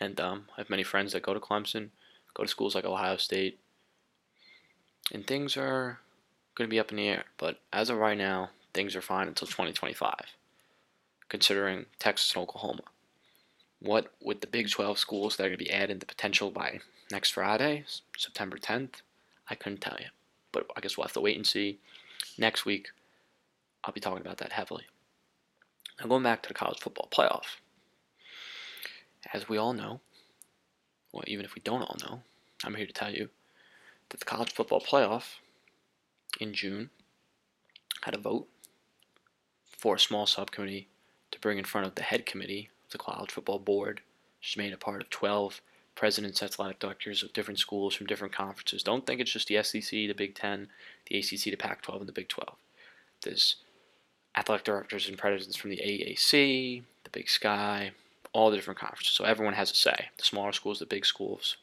And 0.00 0.20
um, 0.20 0.46
I 0.56 0.60
have 0.60 0.68
many 0.68 0.82
friends 0.82 1.12
that 1.12 1.22
go 1.22 1.32
to 1.32 1.40
Clemson, 1.40 1.90
go 2.34 2.42
to 2.42 2.48
schools 2.48 2.74
like 2.74 2.84
Ohio 2.84 3.16
State. 3.16 3.60
And 5.14 5.24
things 5.24 5.56
are 5.56 6.00
going 6.56 6.68
to 6.68 6.74
be 6.74 6.80
up 6.80 6.90
in 6.90 6.96
the 6.96 7.08
air. 7.08 7.26
But 7.38 7.60
as 7.72 7.90
of 7.90 7.98
right 7.98 8.18
now, 8.18 8.50
things 8.74 8.96
are 8.96 9.00
fine 9.00 9.28
until 9.28 9.46
2025, 9.46 10.14
considering 11.28 11.86
Texas 12.00 12.34
and 12.34 12.42
Oklahoma. 12.42 12.82
What 13.78 14.12
with 14.20 14.40
the 14.40 14.48
Big 14.48 14.68
12 14.68 14.98
schools 14.98 15.36
that 15.36 15.44
are 15.44 15.50
going 15.50 15.58
to 15.58 15.64
be 15.64 15.70
added 15.70 16.00
the 16.00 16.06
potential 16.06 16.50
by 16.50 16.80
next 17.12 17.30
Friday, 17.30 17.84
September 18.16 18.58
10th, 18.58 19.02
I 19.48 19.54
couldn't 19.54 19.80
tell 19.80 19.98
you. 20.00 20.08
But 20.56 20.76
I 20.76 20.80
guess 20.80 20.96
we'll 20.96 21.04
have 21.04 21.12
to 21.12 21.20
wait 21.20 21.36
and 21.36 21.46
see. 21.46 21.78
Next 22.38 22.64
week, 22.64 22.88
I'll 23.84 23.92
be 23.92 24.00
talking 24.00 24.20
about 24.20 24.38
that 24.38 24.52
heavily. 24.52 24.84
Now, 26.00 26.06
going 26.06 26.22
back 26.22 26.42
to 26.42 26.48
the 26.48 26.54
college 26.54 26.78
football 26.78 27.08
playoff. 27.12 27.60
As 29.32 29.48
we 29.48 29.58
all 29.58 29.72
know, 29.72 30.00
well, 31.12 31.24
even 31.26 31.44
if 31.44 31.54
we 31.54 31.60
don't 31.62 31.82
all 31.82 31.96
know, 32.02 32.22
I'm 32.64 32.74
here 32.74 32.86
to 32.86 32.92
tell 32.92 33.12
you 33.12 33.28
that 34.08 34.20
the 34.20 34.26
college 34.26 34.52
football 34.52 34.80
playoff 34.80 35.36
in 36.40 36.54
June 36.54 36.90
had 38.02 38.14
a 38.14 38.18
vote 38.18 38.48
for 39.76 39.96
a 39.96 40.00
small 40.00 40.26
subcommittee 40.26 40.88
to 41.32 41.40
bring 41.40 41.58
in 41.58 41.64
front 41.64 41.86
of 41.86 41.96
the 41.96 42.02
head 42.02 42.24
committee 42.24 42.70
of 42.86 42.92
the 42.92 42.98
college 42.98 43.30
football 43.30 43.58
board, 43.58 44.00
which 44.38 44.52
is 44.52 44.56
made 44.56 44.72
a 44.72 44.78
part 44.78 45.02
of 45.02 45.10
12 45.10 45.60
presidents, 45.96 46.42
athletic 46.42 46.78
directors 46.78 47.22
of 47.22 47.32
different 47.32 47.58
schools 47.58 47.94
from 47.94 48.06
different 48.06 48.34
conferences. 48.34 48.82
Don't 48.82 49.04
think 49.04 49.20
it's 49.20 49.32
just 49.32 49.48
the 49.48 49.62
SEC, 49.62 49.90
the 49.90 50.12
Big 50.12 50.34
Ten, 50.34 50.68
the 51.10 51.18
ACC, 51.18 51.44
the 51.44 51.56
Pac 51.56 51.82
12, 51.82 52.02
and 52.02 52.08
the 52.08 52.12
Big 52.12 52.28
12. 52.28 52.54
There's 53.22 53.56
athletic 54.36 54.64
directors 54.64 55.08
and 55.08 55.18
presidents 55.18 55.56
from 55.56 55.70
the 55.70 55.78
AAC, 55.78 56.82
the 57.02 57.10
Big 57.10 57.28
Sky, 57.28 57.90
all 58.32 58.50
the 58.50 58.56
different 58.56 58.78
conferences. 58.78 59.14
So 59.14 59.24
everyone 59.24 59.54
has 59.54 59.70
a 59.70 59.74
say. 59.74 60.10
The 60.18 60.24
smaller 60.24 60.52
schools, 60.52 60.78
the 60.78 60.86
big 60.86 61.06
schools. 61.06 61.56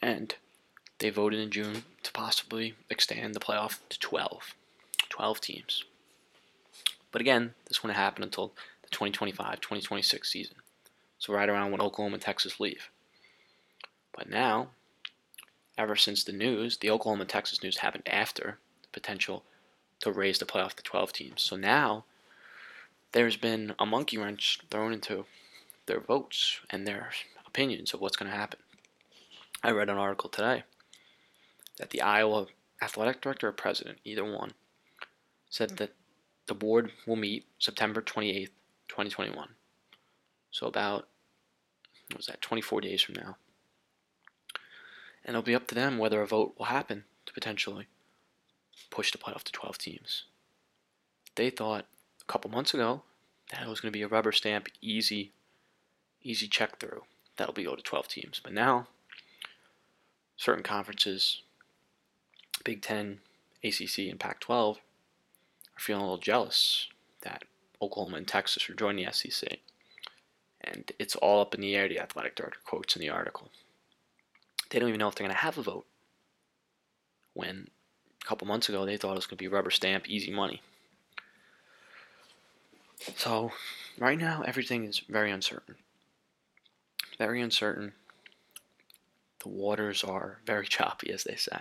And 0.00 0.34
they 0.98 1.10
voted 1.10 1.40
in 1.40 1.50
June 1.50 1.82
to 2.04 2.12
possibly 2.12 2.74
extend 2.88 3.34
the 3.34 3.40
playoff 3.40 3.80
to 3.88 3.98
12. 3.98 4.54
12 5.08 5.40
teams. 5.40 5.84
But 7.10 7.20
again, 7.20 7.54
this 7.66 7.82
wouldn't 7.82 7.98
happen 7.98 8.22
until 8.22 8.52
the 8.82 8.90
2025 8.90 9.60
2026 9.60 10.30
season. 10.30 10.56
So, 11.18 11.32
right 11.32 11.48
around 11.48 11.72
when 11.72 11.80
Oklahoma 11.80 12.14
and 12.14 12.22
Texas 12.22 12.60
leave. 12.60 12.90
But 14.16 14.28
now, 14.28 14.68
ever 15.78 15.96
since 15.96 16.24
the 16.24 16.32
news, 16.32 16.78
the 16.78 16.90
Oklahoma 16.90 17.24
Texas 17.24 17.62
news 17.62 17.78
happened 17.78 18.04
after 18.06 18.58
the 18.82 18.88
potential 18.92 19.44
to 20.00 20.12
raise 20.12 20.38
the 20.38 20.44
playoff 20.44 20.74
to 20.74 20.82
12 20.82 21.12
teams. 21.12 21.42
So 21.42 21.56
now, 21.56 22.04
there's 23.12 23.36
been 23.36 23.74
a 23.78 23.86
monkey 23.86 24.18
wrench 24.18 24.60
thrown 24.70 24.92
into 24.92 25.24
their 25.86 26.00
votes 26.00 26.60
and 26.70 26.86
their 26.86 27.10
opinions 27.46 27.94
of 27.94 28.00
what's 28.00 28.16
going 28.16 28.30
to 28.30 28.36
happen. 28.36 28.60
I 29.62 29.70
read 29.70 29.88
an 29.88 29.96
article 29.96 30.28
today 30.28 30.64
that 31.78 31.90
the 31.90 32.02
Iowa 32.02 32.46
athletic 32.82 33.20
director 33.20 33.48
or 33.48 33.52
president, 33.52 33.98
either 34.04 34.24
one, 34.24 34.52
said 35.48 35.78
that 35.78 35.94
the 36.46 36.54
board 36.54 36.92
will 37.06 37.16
meet 37.16 37.46
September 37.58 38.02
28th, 38.02 38.50
2021. 38.88 39.48
So 40.56 40.66
about, 40.66 41.06
what 42.08 42.16
was 42.16 42.26
that, 42.28 42.40
24 42.40 42.80
days 42.80 43.02
from 43.02 43.16
now. 43.16 43.36
And 45.22 45.34
it'll 45.34 45.42
be 45.42 45.54
up 45.54 45.66
to 45.66 45.74
them 45.74 45.98
whether 45.98 46.22
a 46.22 46.26
vote 46.26 46.54
will 46.56 46.66
happen 46.66 47.04
to 47.26 47.34
potentially 47.34 47.88
push 48.88 49.12
the 49.12 49.18
playoff 49.18 49.42
to 49.42 49.52
12 49.52 49.76
teams. 49.76 50.24
They 51.34 51.50
thought 51.50 51.84
a 52.22 52.24
couple 52.24 52.50
months 52.50 52.72
ago 52.72 53.02
that 53.50 53.64
it 53.64 53.68
was 53.68 53.80
going 53.80 53.92
to 53.92 53.98
be 53.98 54.02
a 54.02 54.08
rubber 54.08 54.32
stamp, 54.32 54.68
easy, 54.80 55.32
easy 56.22 56.48
check 56.48 56.80
through. 56.80 57.02
That'll 57.36 57.52
be 57.52 57.64
go 57.64 57.76
to 57.76 57.82
12 57.82 58.08
teams. 58.08 58.40
But 58.42 58.54
now, 58.54 58.86
certain 60.38 60.64
conferences, 60.64 61.42
Big 62.64 62.80
Ten, 62.80 63.18
ACC, 63.62 64.08
and 64.08 64.18
Pac 64.18 64.40
12, 64.40 64.78
are 64.78 65.80
feeling 65.80 66.00
a 66.00 66.06
little 66.06 66.16
jealous 66.16 66.88
that 67.20 67.44
Oklahoma 67.82 68.16
and 68.16 68.26
Texas 68.26 68.70
are 68.70 68.74
joining 68.74 69.04
the 69.04 69.12
SEC. 69.12 69.58
And 70.66 70.90
it's 70.98 71.14
all 71.16 71.40
up 71.40 71.54
in 71.54 71.60
the 71.60 71.76
air, 71.76 71.88
the 71.88 72.00
athletic 72.00 72.34
director 72.34 72.58
quotes 72.64 72.96
in 72.96 73.00
the 73.00 73.08
article. 73.08 73.50
They 74.70 74.78
don't 74.78 74.88
even 74.88 74.98
know 74.98 75.08
if 75.08 75.14
they're 75.14 75.26
going 75.26 75.36
to 75.36 75.42
have 75.42 75.58
a 75.58 75.62
vote. 75.62 75.86
When 77.34 77.68
a 78.22 78.26
couple 78.26 78.46
months 78.48 78.68
ago 78.68 78.84
they 78.84 78.96
thought 78.96 79.12
it 79.12 79.16
was 79.16 79.26
going 79.26 79.38
to 79.38 79.44
be 79.44 79.48
rubber 79.48 79.70
stamp, 79.70 80.08
easy 80.08 80.32
money. 80.32 80.62
So, 83.16 83.52
right 83.98 84.18
now, 84.18 84.42
everything 84.44 84.84
is 84.84 85.00
very 85.08 85.30
uncertain. 85.30 85.76
Very 87.18 87.40
uncertain. 87.40 87.92
The 89.40 89.48
waters 89.48 90.02
are 90.02 90.38
very 90.44 90.66
choppy, 90.68 91.12
as 91.12 91.22
they 91.22 91.36
say. 91.36 91.60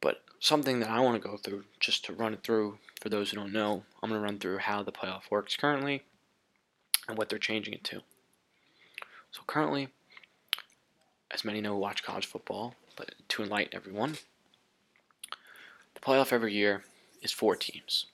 But 0.00 0.22
something 0.40 0.80
that 0.80 0.90
I 0.90 1.00
want 1.00 1.22
to 1.22 1.28
go 1.28 1.36
through, 1.36 1.64
just 1.78 2.04
to 2.06 2.14
run 2.14 2.32
it 2.32 2.42
through 2.42 2.78
for 3.00 3.10
those 3.10 3.30
who 3.30 3.36
don't 3.36 3.52
know, 3.52 3.84
I'm 4.02 4.08
going 4.08 4.20
to 4.20 4.24
run 4.24 4.38
through 4.38 4.58
how 4.58 4.82
the 4.82 4.90
playoff 4.90 5.30
works 5.30 5.56
currently 5.56 6.02
and 7.10 7.18
what 7.18 7.28
they're 7.28 7.38
changing 7.38 7.74
it 7.74 7.84
to. 7.84 8.00
So, 9.30 9.42
currently, 9.46 9.88
as 11.30 11.44
many 11.44 11.60
know 11.60 11.74
who 11.74 11.78
watch 11.78 12.02
college 12.02 12.26
football, 12.26 12.74
but 12.96 13.14
to 13.28 13.42
enlighten 13.42 13.76
everyone, 13.76 14.16
the 15.94 16.00
playoff 16.00 16.32
every 16.32 16.54
year 16.54 16.84
is 17.22 17.32
four 17.32 17.54
teams. 17.54 18.06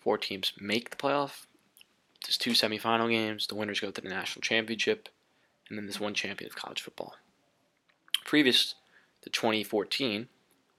Four 0.00 0.18
teams 0.18 0.52
make 0.60 0.90
the 0.90 0.96
playoff. 0.96 1.46
There's 2.24 2.36
two 2.36 2.50
semifinal 2.50 3.08
games. 3.08 3.46
The 3.46 3.54
winners 3.54 3.80
go 3.80 3.90
to 3.90 4.00
the 4.00 4.08
national 4.08 4.42
championship, 4.42 5.08
and 5.68 5.78
then 5.78 5.86
there's 5.86 6.00
one 6.00 6.14
champion 6.14 6.50
of 6.50 6.56
college 6.56 6.82
football. 6.82 7.14
Previous 8.24 8.74
to 9.22 9.30
2014, 9.30 10.28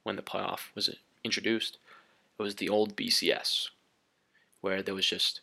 when 0.03 0.15
the 0.15 0.21
playoff 0.21 0.73
was 0.75 0.89
introduced, 1.23 1.77
it 2.37 2.43
was 2.43 2.55
the 2.55 2.69
old 2.69 2.95
BCS, 2.95 3.69
where 4.61 4.83
there 4.83 4.93
was 4.93 5.07
just 5.07 5.41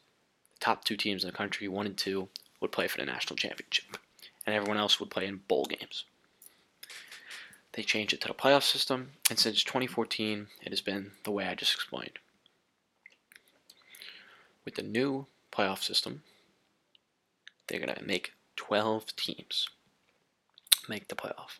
top 0.62 0.84
two 0.84 0.96
teams 0.96 1.24
in 1.24 1.30
the 1.30 1.36
country, 1.36 1.66
one 1.66 1.86
and 1.86 1.96
two, 1.96 2.28
would 2.60 2.72
play 2.72 2.86
for 2.86 2.98
the 2.98 3.04
national 3.04 3.36
championship, 3.36 3.96
and 4.46 4.54
everyone 4.54 4.78
else 4.78 5.00
would 5.00 5.10
play 5.10 5.26
in 5.26 5.40
bowl 5.48 5.66
games. 5.66 6.04
They 7.72 7.82
changed 7.82 8.12
it 8.12 8.20
to 8.20 8.28
the 8.28 8.34
playoff 8.34 8.62
system, 8.62 9.12
and 9.28 9.38
since 9.38 9.64
2014, 9.64 10.46
it 10.62 10.70
has 10.70 10.80
been 10.80 11.12
the 11.24 11.32
way 11.32 11.46
I 11.46 11.54
just 11.54 11.74
explained. 11.74 12.18
With 14.64 14.76
the 14.76 14.82
new 14.82 15.26
playoff 15.50 15.82
system, 15.82 16.22
they're 17.66 17.80
going 17.80 17.94
to 17.94 18.04
make 18.04 18.32
12 18.56 19.16
teams 19.16 19.68
make 20.88 21.08
the 21.08 21.16
playoff. 21.16 21.58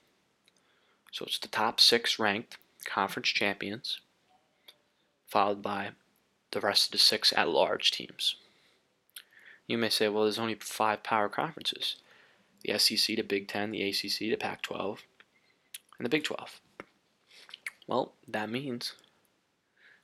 So 1.11 1.25
it's 1.25 1.39
the 1.39 1.49
top 1.49 1.81
six 1.81 2.19
ranked 2.19 2.57
conference 2.85 3.29
champions, 3.29 4.01
followed 5.27 5.63
by 5.63 5.91
the 6.53 6.61
rest 6.61 6.87
of 6.87 6.93
the 6.93 6.99
six 6.99 7.33
at 7.37 7.49
large 7.49 7.91
teams. 7.91 8.37
You 9.67 9.79
may 9.79 9.89
say, 9.89 10.09
well, 10.09 10.25
there's 10.25 10.39
only 10.39 10.57
five 10.57 11.03
power 11.03 11.29
conferences 11.29 11.97
the 12.65 12.79
SEC, 12.79 13.17
the 13.17 13.23
Big 13.23 13.49
Ten, 13.49 13.73
the 13.73 13.89
ACC, 13.89 14.19
the 14.19 14.37
Pac 14.37 14.63
12, 14.63 15.03
and 15.99 16.05
the 16.05 16.09
Big 16.09 16.25
12. 16.25 16.61
Well, 17.89 18.13
that 18.29 18.51
means 18.51 18.95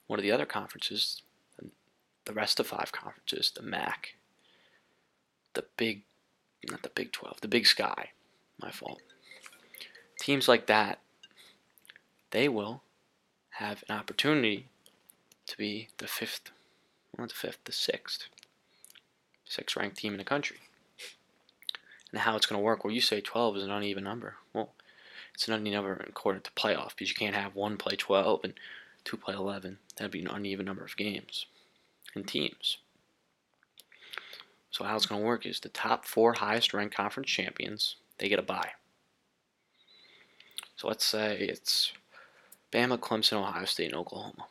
one 0.07 0.18
of 0.18 0.25
the 0.25 0.33
other 0.33 0.47
conferences, 0.47 1.23
the 2.25 2.33
rest 2.33 2.59
of 2.59 2.66
five 2.66 2.90
conferences, 2.92 3.53
the 3.55 3.62
MAC, 3.62 4.16
the 5.55 5.64
Big, 5.77 6.03
not 6.68 6.83
the 6.83 6.90
Big 6.90 7.12
12, 7.12 7.40
the 7.40 7.49
Big 7.49 7.66
Sky, 7.66 8.11
my 8.61 8.71
fault. 8.71 9.01
Teams 10.18 10.49
like 10.49 10.66
that, 10.66 10.99
they 12.33 12.49
will 12.49 12.83
have 13.51 13.85
an 13.88 13.97
opportunity 13.97 14.66
to 15.47 15.57
be 15.57 15.88
the 15.99 16.09
fifth, 16.09 16.51
not 17.16 17.29
the 17.29 17.35
fifth, 17.35 17.59
the 17.64 17.73
sixth, 17.73 18.29
sixth 19.59 19.77
ranked 19.77 19.99
team 19.99 20.12
in 20.12 20.18
the 20.18 20.25
country. 20.25 20.59
And 22.11 22.21
how 22.21 22.37
it's 22.37 22.47
going 22.47 22.59
to 22.59 22.64
work, 22.64 22.85
well, 22.85 22.94
you 22.94 23.01
say 23.01 23.21
12 23.21 23.59
is 23.59 23.64
an 23.64 23.71
uneven 23.71 24.05
number. 24.05 24.37
Well, 24.55 24.73
it's 25.35 25.47
an 25.49 25.55
uneven 25.55 25.73
number 25.73 26.05
according 26.09 26.42
to 26.42 26.51
playoff 26.53 26.90
because 26.90 27.11
you 27.11 27.14
can't 27.14 27.35
have 27.35 27.55
one 27.55 27.77
play 27.77 27.97
12 27.97 28.40
and 28.44 28.55
two 29.05 29.16
play 29.16 29.35
11. 29.35 29.79
That'd 29.97 30.12
be 30.12 30.23
an 30.23 30.29
uneven 30.29 30.64
number 30.64 30.85
of 30.85 30.97
games 30.97 31.47
and 32.14 32.27
teams. 32.27 32.79
So 34.71 34.85
how 34.85 34.97
it's 34.97 35.07
going 35.07 35.21
to 35.21 35.27
work 35.27 35.44
is 35.44 35.61
the 35.61 35.68
top 35.68 36.05
four 36.05 36.35
highest 36.35 36.73
ranked 36.73 36.97
conference 36.97 37.29
champions, 37.29 37.97
they 38.18 38.29
get 38.29 38.38
a 38.38 38.42
bye. 38.42 38.71
So 40.77 40.88
let's 40.88 41.05
say 41.05 41.37
it's 41.40 41.92
Bama, 42.73 42.99
Clemson, 42.99 43.38
Ohio 43.38 43.64
State, 43.64 43.87
and 43.87 43.97
Oklahoma. 43.97 44.47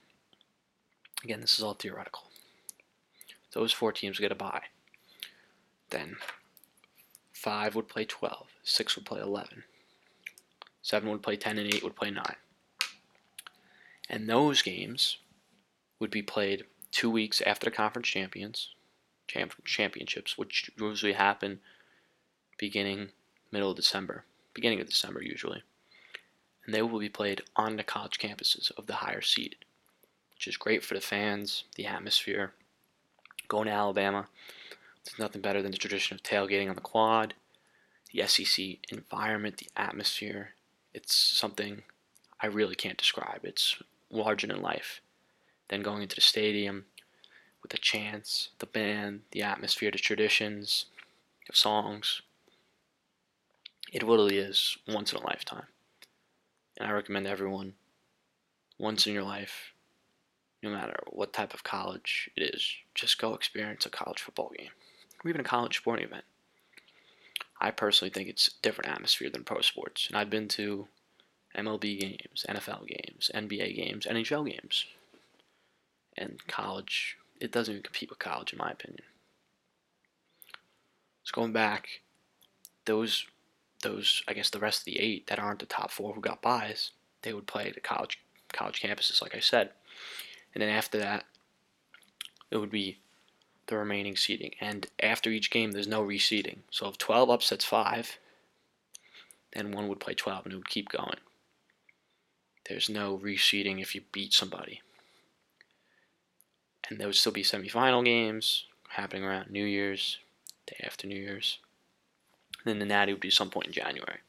Again, 1.23 1.41
this 1.41 1.57
is 1.57 1.63
all 1.63 1.73
theoretical. 1.73 2.23
Those 3.53 3.71
four 3.71 3.91
teams 3.91 4.19
get 4.19 4.31
a 4.31 4.35
bye. 4.35 4.63
Then 5.89 6.17
five 7.33 7.75
would 7.75 7.87
play 7.87 8.05
12, 8.05 8.47
six 8.63 8.95
would 8.95 9.05
play 9.05 9.21
11, 9.21 9.63
seven 10.81 11.09
would 11.09 11.23
play 11.23 11.35
10, 11.35 11.57
and 11.57 11.73
eight 11.73 11.83
would 11.83 11.95
play 11.95 12.11
9. 12.11 12.23
And 14.09 14.29
those 14.29 14.61
games 14.61 15.17
would 15.99 16.11
be 16.11 16.21
played 16.21 16.65
two 16.91 17.09
weeks 17.09 17.41
after 17.41 17.65
the 17.65 17.75
conference 17.75 18.07
champions 18.07 18.69
championships, 19.65 20.37
which 20.37 20.71
usually 20.79 21.13
happen 21.13 21.59
beginning 22.57 23.09
middle 23.51 23.71
of 23.71 23.75
December, 23.75 24.23
beginning 24.53 24.79
of 24.79 24.87
December 24.87 25.21
usually. 25.21 25.63
And 26.65 26.73
they 26.73 26.81
will 26.81 26.99
be 26.99 27.09
played 27.09 27.41
on 27.55 27.75
the 27.75 27.83
college 27.83 28.19
campuses 28.19 28.71
of 28.77 28.87
the 28.87 28.95
higher 28.95 29.21
seed, 29.21 29.57
which 30.33 30.47
is 30.47 30.57
great 30.57 30.83
for 30.83 30.93
the 30.93 31.01
fans, 31.01 31.65
the 31.75 31.85
atmosphere. 31.85 32.53
Going 33.47 33.67
to 33.67 33.71
Alabama, 33.71 34.27
there's 35.07 35.19
nothing 35.19 35.41
better 35.41 35.61
than 35.61 35.71
the 35.71 35.77
tradition 35.77 36.15
of 36.15 36.23
tailgating 36.23 36.69
on 36.69 36.75
the 36.75 36.81
quad, 36.81 37.33
the 38.13 38.27
SEC 38.27 38.77
environment, 38.89 39.57
the 39.57 39.69
atmosphere. 39.77 40.49
It's 40.93 41.15
something 41.15 41.83
I 42.41 42.47
really 42.47 42.75
can't 42.75 42.97
describe. 42.97 43.41
It's 43.43 43.81
larger 44.11 44.47
than 44.47 44.61
life. 44.61 44.99
Then 45.69 45.81
going 45.81 46.01
into 46.01 46.15
the 46.15 46.21
stadium, 46.21 46.85
with 47.61 47.71
the 47.71 47.77
chants, 47.77 48.49
the 48.59 48.65
band, 48.65 49.21
the 49.31 49.41
atmosphere, 49.41 49.91
the 49.91 49.97
traditions, 49.97 50.85
the 51.49 51.55
songs. 51.55 52.21
It 53.93 54.03
really 54.03 54.37
is 54.37 54.77
once 54.87 55.13
in 55.13 55.19
a 55.19 55.25
lifetime. 55.25 55.67
And 56.77 56.89
I 56.89 56.91
recommend 56.91 57.27
everyone, 57.27 57.73
once 58.77 59.07
in 59.07 59.13
your 59.13 59.23
life, 59.23 59.73
no 60.61 60.69
matter 60.69 60.99
what 61.07 61.33
type 61.33 61.53
of 61.53 61.63
college 61.63 62.29
it 62.35 62.53
is, 62.53 62.73
just 62.93 63.19
go 63.19 63.33
experience 63.33 63.85
a 63.85 63.89
college 63.89 64.21
football 64.21 64.51
game 64.57 64.71
or 65.23 65.29
even 65.29 65.41
a 65.41 65.43
college 65.43 65.77
sporting 65.77 66.05
event. 66.05 66.25
I 67.59 67.71
personally 67.71 68.11
think 68.11 68.29
it's 68.29 68.47
a 68.47 68.61
different 68.61 68.91
atmosphere 68.91 69.29
than 69.29 69.43
pro 69.43 69.61
sports. 69.61 70.07
And 70.07 70.17
I've 70.17 70.29
been 70.29 70.47
to 70.49 70.87
MLB 71.57 71.99
games, 71.99 72.45
NFL 72.47 72.87
games, 72.87 73.31
NBA 73.33 73.75
games, 73.75 74.05
NHL 74.05 74.49
games, 74.49 74.85
and 76.17 76.39
college 76.47 77.17
it 77.39 77.51
doesn't 77.51 77.71
even 77.71 77.83
compete 77.83 78.09
with 78.09 78.19
college, 78.19 78.51
in 78.51 78.59
my 78.59 78.71
opinion. 78.71 79.03
So 81.23 81.31
going 81.33 81.53
back, 81.53 82.01
those 82.85 83.25
those 83.83 84.23
I 84.27 84.33
guess 84.33 84.49
the 84.49 84.59
rest 84.59 84.81
of 84.81 84.85
the 84.85 84.99
eight 84.99 85.27
that 85.27 85.39
aren't 85.39 85.59
the 85.59 85.65
top 85.65 85.91
four 85.91 86.13
who 86.13 86.21
got 86.21 86.41
byes, 86.41 86.91
they 87.21 87.33
would 87.33 87.47
play 87.47 87.71
the 87.71 87.79
college 87.79 88.19
college 88.53 88.81
campuses, 88.81 89.21
like 89.21 89.35
I 89.35 89.39
said, 89.39 89.71
and 90.53 90.61
then 90.61 90.69
after 90.69 90.97
that, 90.99 91.25
it 92.49 92.57
would 92.57 92.71
be 92.71 92.99
the 93.67 93.77
remaining 93.77 94.15
seeding. 94.15 94.51
And 94.59 94.87
after 95.01 95.29
each 95.29 95.51
game, 95.51 95.71
there's 95.71 95.87
no 95.87 96.03
reseeding. 96.03 96.59
So 96.71 96.87
if 96.87 96.97
12 96.97 97.29
upsets 97.29 97.65
five, 97.65 98.17
then 99.53 99.71
one 99.71 99.87
would 99.87 99.99
play 99.99 100.13
12 100.13 100.45
and 100.45 100.53
it 100.53 100.57
would 100.57 100.69
keep 100.69 100.89
going. 100.89 101.17
There's 102.67 102.89
no 102.89 103.17
reseeding 103.17 103.81
if 103.81 103.95
you 103.95 104.01
beat 104.11 104.33
somebody 104.33 104.81
and 106.89 106.99
there 106.99 107.07
would 107.07 107.15
still 107.15 107.31
be 107.31 107.43
semifinal 107.43 108.03
games 108.03 108.65
happening 108.89 109.23
around 109.23 109.49
New 109.49 109.65
Year's, 109.65 110.17
day 110.65 110.77
after 110.83 111.07
New 111.07 111.19
Year's. 111.19 111.59
And 112.63 112.71
then 112.71 112.79
the 112.79 112.85
Natty 112.85 113.13
would 113.13 113.21
be 113.21 113.29
some 113.29 113.49
point 113.49 113.67
in 113.67 113.73
January. 113.73 114.19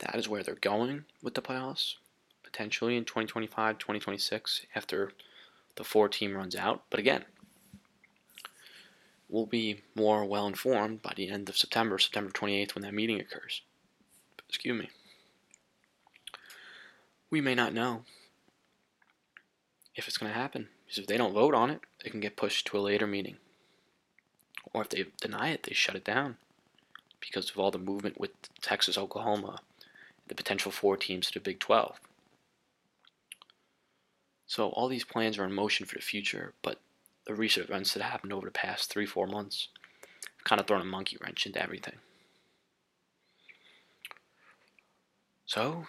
That 0.00 0.16
is 0.16 0.28
where 0.28 0.42
they're 0.42 0.56
going 0.56 1.04
with 1.22 1.34
the 1.34 1.42
playoffs, 1.42 1.94
potentially 2.42 2.96
in 2.96 3.04
2025, 3.04 3.78
2026, 3.78 4.66
after 4.74 5.12
the 5.76 5.84
four 5.84 6.08
team 6.08 6.36
runs 6.36 6.54
out. 6.54 6.82
But 6.90 7.00
again, 7.00 7.24
we'll 9.28 9.46
be 9.46 9.82
more 9.94 10.24
well 10.24 10.46
informed 10.46 11.02
by 11.02 11.12
the 11.16 11.28
end 11.28 11.48
of 11.48 11.56
September, 11.56 11.98
September 11.98 12.30
28th, 12.30 12.74
when 12.74 12.82
that 12.82 12.94
meeting 12.94 13.20
occurs. 13.20 13.62
Excuse 14.48 14.78
me. 14.78 14.90
We 17.30 17.40
may 17.40 17.54
not 17.54 17.74
know 17.74 18.04
if 19.94 20.08
it's 20.08 20.18
going 20.18 20.32
to 20.32 20.38
happen. 20.38 20.68
Because 20.84 20.98
if 20.98 21.06
they 21.06 21.16
don't 21.16 21.32
vote 21.32 21.54
on 21.54 21.70
it, 21.70 21.80
it 22.04 22.10
can 22.10 22.20
get 22.20 22.36
pushed 22.36 22.66
to 22.66 22.78
a 22.78 22.80
later 22.80 23.06
meeting. 23.06 23.36
Or 24.72 24.82
if 24.82 24.90
they 24.90 25.06
deny 25.20 25.50
it, 25.50 25.62
they 25.62 25.72
shut 25.72 25.96
it 25.96 26.04
down 26.04 26.36
because 27.20 27.50
of 27.50 27.58
all 27.58 27.70
the 27.70 27.78
movement 27.78 28.20
with 28.20 28.30
Texas, 28.60 28.98
Oklahoma, 28.98 29.60
the 30.28 30.34
potential 30.34 30.70
four 30.70 30.96
teams 30.96 31.28
to 31.28 31.34
the 31.34 31.42
Big 31.42 31.58
12. 31.58 31.98
So 34.46 34.68
all 34.70 34.88
these 34.88 35.04
plans 35.04 35.38
are 35.38 35.44
in 35.44 35.52
motion 35.52 35.86
for 35.86 35.96
the 35.96 36.02
future, 36.02 36.54
but 36.62 36.80
the 37.26 37.34
recent 37.34 37.68
events 37.68 37.94
that 37.94 38.02
happened 38.02 38.32
over 38.32 38.46
the 38.46 38.52
past 38.52 38.90
three, 38.90 39.06
four 39.06 39.26
months 39.26 39.68
have 40.22 40.44
kind 40.44 40.60
of 40.60 40.66
thrown 40.66 40.82
a 40.82 40.84
monkey 40.84 41.16
wrench 41.20 41.46
into 41.46 41.62
everything. 41.62 41.96
So 45.46 45.86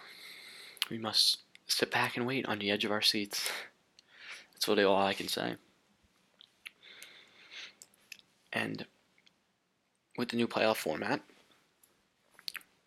we 0.90 0.98
must 0.98 1.38
sit 1.66 1.90
back 1.90 2.16
and 2.16 2.26
wait 2.26 2.46
on 2.46 2.58
the 2.58 2.70
edge 2.70 2.84
of 2.84 2.92
our 2.92 3.02
seats. 3.02 3.50
That's 4.52 4.68
really 4.68 4.84
all 4.84 4.96
I 5.04 5.12
can 5.12 5.28
say. 5.28 5.56
And 8.52 8.86
with 10.16 10.30
the 10.30 10.36
new 10.36 10.48
playoff 10.48 10.76
format, 10.76 11.20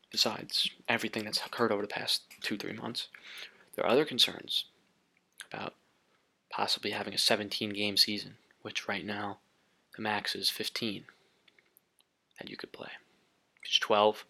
besides 0.09 0.71
everything 0.87 1.25
that's 1.25 1.45
occurred 1.45 1.71
over 1.71 1.83
the 1.83 1.87
past 1.87 2.23
two, 2.41 2.57
three 2.57 2.73
months, 2.73 3.07
there 3.75 3.85
are 3.85 3.91
other 3.91 4.03
concerns 4.03 4.65
about 5.51 5.75
possibly 6.49 6.91
having 6.91 7.13
a 7.13 7.17
17 7.17 7.71
game 7.71 7.97
season, 7.97 8.35
which 8.61 8.87
right 8.87 9.05
now 9.05 9.37
the 9.95 10.01
max 10.01 10.35
is 10.35 10.49
15 10.49 11.05
that 12.39 12.49
you 12.49 12.57
could 12.57 12.71
play. 12.71 12.89
It's 13.63 13.79
12, 13.79 14.25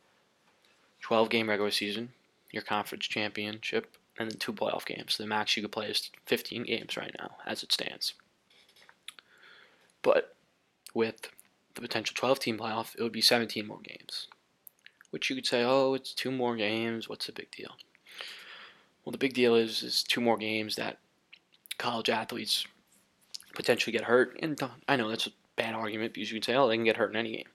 12 1.01 1.29
game 1.29 1.49
regular 1.49 1.71
season, 1.71 2.10
your 2.51 2.63
conference 2.63 3.05
championship, 3.05 3.95
and 4.17 4.29
then 4.29 4.38
two 4.38 4.53
playoff 4.53 4.86
games. 4.86 5.17
The 5.17 5.25
max 5.25 5.55
you 5.55 5.63
could 5.63 5.71
play 5.71 5.88
is 5.88 6.10
15 6.25 6.63
games 6.63 6.97
right 6.97 7.15
now, 7.17 7.38
as 7.45 7.63
it 7.63 7.71
stands. 7.71 8.13
But 10.01 10.36
with 10.93 11.29
the 11.75 11.82
potential 11.82 12.15
12 12.17 12.39
team 12.39 12.58
playoff, 12.58 12.95
it 12.97 13.03
would 13.03 13.12
be 13.12 13.21
17 13.21 13.65
more 13.65 13.79
games. 13.82 14.27
Which 15.12 15.29
you 15.29 15.36
could 15.36 15.45
say, 15.45 15.63
oh, 15.63 15.93
it's 15.93 16.13
two 16.13 16.32
more 16.32 16.55
games. 16.55 17.10
What's 17.10 17.25
the 17.25 17.32
big 17.32 17.49
deal? 17.51 17.75
Well, 19.03 19.12
the 19.12 19.17
big 19.17 19.34
deal 19.34 19.55
is 19.55 19.82
is 19.82 20.03
two 20.03 20.21
more 20.21 20.38
games 20.38 20.75
that 20.75 20.99
college 21.79 22.09
athletes 22.09 22.67
potentially 23.55 23.91
get 23.91 24.03
hurt. 24.03 24.37
And 24.43 24.59
I 24.87 24.95
know 24.95 25.09
that's 25.09 25.25
a 25.25 25.31
bad 25.55 25.73
argument 25.73 26.13
because 26.13 26.31
you 26.31 26.39
can 26.39 26.43
say, 26.43 26.55
oh, 26.55 26.67
they 26.67 26.75
can 26.75 26.85
get 26.85 26.97
hurt 26.97 27.09
in 27.09 27.15
any 27.15 27.31
game. 27.31 27.47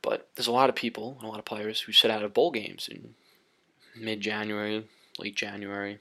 But 0.00 0.28
there's 0.34 0.46
a 0.46 0.52
lot 0.52 0.70
of 0.70 0.74
people, 0.74 1.16
and 1.18 1.28
a 1.28 1.30
lot 1.30 1.38
of 1.38 1.44
players 1.44 1.80
who 1.80 1.92
sit 1.92 2.10
out 2.10 2.22
of 2.22 2.32
bowl 2.32 2.50
games 2.50 2.88
in 2.88 3.14
mid-January, 4.00 4.86
late 5.18 5.36
January, 5.36 5.98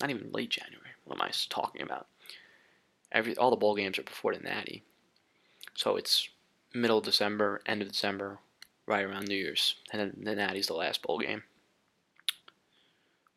not 0.00 0.10
even 0.10 0.30
late 0.32 0.50
January. 0.50 0.90
What 1.04 1.18
am 1.18 1.22
I 1.22 1.30
talking 1.48 1.82
about? 1.82 2.06
Every 3.10 3.36
all 3.36 3.50
the 3.50 3.56
bowl 3.56 3.74
games 3.74 3.98
are 3.98 4.02
before 4.02 4.34
the 4.34 4.42
Natty, 4.42 4.84
so 5.74 5.96
it's 5.96 6.28
middle 6.74 6.98
of 6.98 7.04
December, 7.04 7.62
end 7.64 7.80
of 7.80 7.88
December, 7.88 8.38
right 8.86 9.04
around 9.04 9.28
New 9.28 9.34
Year's, 9.34 9.76
and 9.92 10.00
then 10.00 10.12
the 10.22 10.34
Natty's 10.34 10.66
the 10.66 10.74
last 10.74 11.02
bowl 11.02 11.18
game. 11.18 11.42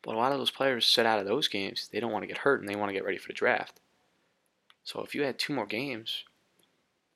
But 0.02 0.14
a 0.14 0.18
lot 0.18 0.32
of 0.32 0.38
those 0.38 0.50
players 0.50 0.86
sit 0.86 1.06
out 1.06 1.18
of 1.18 1.26
those 1.26 1.48
games. 1.48 1.88
They 1.92 2.00
don't 2.00 2.12
want 2.12 2.22
to 2.24 2.28
get 2.28 2.38
hurt 2.38 2.60
and 2.60 2.68
they 2.68 2.76
want 2.76 2.88
to 2.88 2.94
get 2.94 3.04
ready 3.04 3.18
for 3.18 3.28
the 3.28 3.34
draft. 3.34 3.80
So 4.84 5.00
if 5.02 5.14
you 5.14 5.22
had 5.22 5.38
two 5.38 5.52
more 5.52 5.66
games, 5.66 6.24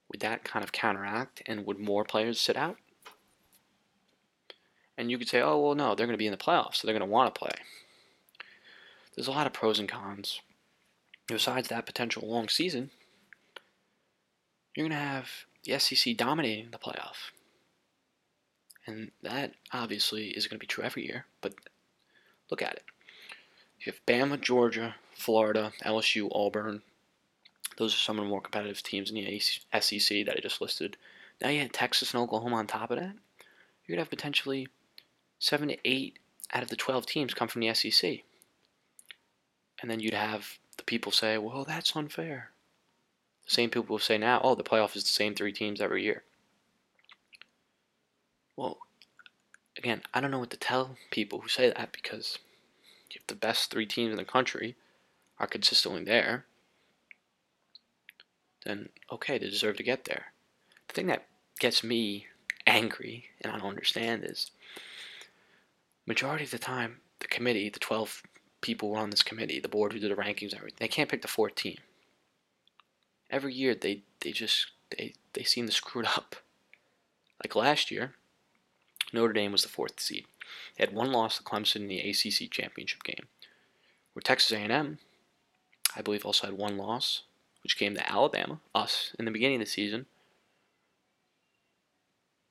would 0.09 0.21
that 0.21 0.45
kind 0.45 0.63
of 0.63 0.71
counteract 0.71 1.43
and 1.47 1.67
would 1.67 1.81
more 1.81 2.05
players 2.05 2.41
sit 2.41 2.57
out? 2.57 2.77
And 4.97 5.11
you 5.11 5.19
could 5.19 5.29
say, 5.29 5.43
oh, 5.43 5.61
well, 5.61 5.75
no, 5.75 5.95
they're 5.95 6.07
going 6.07 6.15
to 6.15 6.19
be 6.19 6.27
in 6.27 6.33
the 6.33 6.39
playoffs, 6.39 6.77
so 6.77 6.87
they're 6.87 6.97
going 6.97 7.07
to 7.07 7.13
want 7.13 7.35
to 7.35 7.39
play 7.39 7.51
there's 9.17 9.27
a 9.27 9.33
lot 9.33 9.47
of 9.47 9.53
pros 9.53 9.79
and 9.79 9.89
cons. 9.89 10.41
Besides 11.27 11.69
that 11.69 11.87
potential 11.87 12.29
long 12.29 12.49
season, 12.49 12.91
you're 14.75 14.87
going 14.87 14.99
to 14.99 15.05
have 15.05 15.29
the 15.65 15.79
SEC 15.79 16.17
dominating 16.17 16.71
the 16.71 16.79
playoff. 16.79 17.33
And 18.87 19.11
that 19.23 19.55
obviously 19.73 20.29
is 20.29 20.47
going 20.47 20.59
to 20.59 20.61
be 20.61 20.69
true 20.69 20.85
every 20.85 21.05
year, 21.05 21.27
but 21.41 21.55
look 22.51 22.63
at 22.63 22.75
it. 22.75 22.85
You 23.81 23.93
have 23.93 24.07
Bama, 24.07 24.41
Georgia, 24.41 24.95
Florida, 25.15 25.73
LSU, 25.85 26.29
Auburn. 26.33 26.83
Those 27.77 27.95
are 27.95 27.99
some 27.99 28.19
of 28.19 28.25
the 28.25 28.31
more 28.31 28.41
competitive 28.41 28.83
teams 28.83 29.11
in 29.11 29.17
the 29.17 29.39
SEC 29.39 30.27
that 30.27 30.37
I 30.37 30.41
just 30.41 30.61
listed. 30.61 30.97
Now 31.43 31.51
you 31.51 31.61
have 31.61 31.73
Texas 31.73 32.15
and 32.15 32.23
Oklahoma 32.23 32.57
on 32.57 32.67
top 32.67 32.91
of 32.91 32.99
that. 32.99 33.15
Going 33.87 33.99
to 33.99 34.03
have 34.03 34.11
potentially 34.11 34.67
seven 35.39 35.69
to 35.69 35.77
eight 35.85 36.19
out 36.53 36.63
of 36.63 36.71
the 36.71 36.77
12 36.77 37.07
teams 37.07 37.35
come 37.35 37.49
from 37.49 37.61
the 37.61 37.73
SEC. 37.73 38.23
And 39.81 39.91
then 39.91 40.01
you'd 40.01 40.15
have 40.15 40.59
the 40.77 40.83
people 40.83 41.13
say, 41.13 41.39
well, 41.39 41.65
that's 41.65 41.95
unfair. 41.95 42.51
The 43.47 43.53
same 43.53 43.71
people 43.71 43.95
will 43.95 43.99
say 44.01 44.19
now, 44.19 44.41
oh, 44.43 44.57
the 44.57 44.65
playoff 44.65 44.97
is 44.97 45.05
the 45.05 45.11
same 45.11 45.35
three 45.35 45.53
teams 45.53 45.81
every 45.81 46.03
year. 46.03 46.25
Well, 48.57 48.79
again, 49.79 50.03
I 50.15 50.21
don't 50.21 50.31
know 50.31 50.39
what 50.39 50.51
to 50.51 50.57
tell 50.57 50.97
people 51.11 51.41
who 51.41 51.49
say 51.49 51.71
that 51.71 51.93
because 51.93 52.39
if 53.11 53.27
the 53.27 53.35
best 53.35 53.71
three 53.71 53.87
teams 53.87 54.11
in 54.11 54.17
the 54.17 54.25
country 54.25 54.77
are 55.39 55.47
consistently 55.47 56.05
there, 56.05 56.45
then 58.65 58.89
okay, 59.11 59.39
they 59.39 59.49
deserve 59.49 59.77
to 59.77 59.83
get 59.83 60.05
there. 60.05 60.33
The 60.89 60.95
thing 60.95 61.07
that 61.07 61.27
gets 61.59 61.85
me 61.85 62.27
angry 62.67 63.27
and 63.41 63.53
I 63.53 63.59
don't 63.59 63.69
understand 63.69 64.25
is 64.25 64.51
majority 66.07 66.45
of 66.45 66.51
the 66.51 66.59
time 66.59 66.99
the 67.21 67.29
committee, 67.29 67.69
the 67.69 67.79
12 67.79 68.23
people 68.61 68.95
on 68.95 69.11
this 69.11 69.23
committee, 69.23 69.61
the 69.61 69.69
board 69.69 69.93
who 69.93 70.01
do 70.01 70.09
the 70.09 70.15
rankings 70.15 70.51
and 70.51 70.55
everything, 70.55 70.79
they 70.81 70.89
can't 70.89 71.09
pick 71.09 71.23
the 71.23 71.29
fourth 71.29 71.55
team. 71.55 71.79
Every 73.31 73.55
year 73.55 73.75
they, 73.75 74.03
they 74.21 74.33
just 74.33 74.67
they, 74.97 75.15
they 75.33 75.43
seem 75.43 75.67
to 75.67 75.73
screw 75.73 76.03
it 76.03 76.17
up. 76.17 76.37
Like 77.43 77.55
last 77.55 77.91
year, 77.91 78.15
Notre 79.13 79.33
Dame 79.33 79.53
was 79.53 79.63
the 79.63 79.69
fourth 79.69 80.01
seed. 80.01 80.27
They 80.77 80.85
had 80.85 80.95
one 80.95 81.13
loss 81.13 81.39
to 81.39 81.43
Clemson 81.43 81.77
in 81.77 81.89
the 81.89 82.01
ACC 82.01 82.51
championship 82.51 83.03
game. 83.03 83.27
Where 84.13 84.23
Texas 84.23 84.53
A&M, 84.53 84.99
I 85.95 86.03
believe, 86.03 86.25
also 86.25 86.47
had 86.47 86.57
one 86.57 86.77
loss, 86.77 87.23
which 87.63 87.77
came 87.77 87.95
to 87.95 88.13
Alabama, 88.13 88.61
us, 88.75 89.13
in 89.19 89.25
the 89.25 89.31
beginning 89.31 89.61
of 89.61 89.67
the 89.67 89.71
season. 89.71 90.07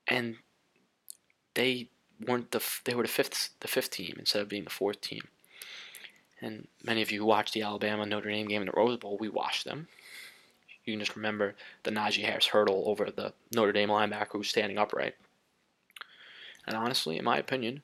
And 0.07 0.37
they 1.55 1.89
weren't 2.25 2.51
the 2.51 2.63
they 2.83 2.93
were 2.93 3.03
the 3.03 3.09
fifth 3.09 3.49
the 3.59 3.67
fifth 3.67 3.89
team 3.89 4.15
instead 4.19 4.41
of 4.41 4.49
being 4.49 4.63
the 4.63 4.69
fourth 4.69 5.01
team. 5.01 5.27
And 6.41 6.67
many 6.83 7.01
of 7.01 7.11
you 7.11 7.21
who 7.21 7.25
watched 7.25 7.53
the 7.53 7.63
Alabama 7.63 8.05
Notre 8.05 8.29
Dame 8.29 8.47
game 8.47 8.61
in 8.61 8.67
the 8.67 8.73
Rose 8.73 8.97
Bowl, 8.97 9.17
we 9.19 9.29
watched 9.29 9.65
them. 9.65 9.87
You 10.83 10.93
can 10.93 10.99
just 10.99 11.15
remember 11.15 11.55
the 11.83 11.91
Najee 11.91 12.23
Harris 12.23 12.47
hurdle 12.47 12.83
over 12.85 13.09
the 13.09 13.33
Notre 13.53 13.71
Dame 13.71 13.89
linebacker 13.89 14.33
who 14.33 14.37
was 14.39 14.49
standing 14.49 14.77
upright. 14.77 15.15
And 16.67 16.75
honestly, 16.75 17.17
in 17.17 17.25
my 17.25 17.38
opinion, 17.38 17.84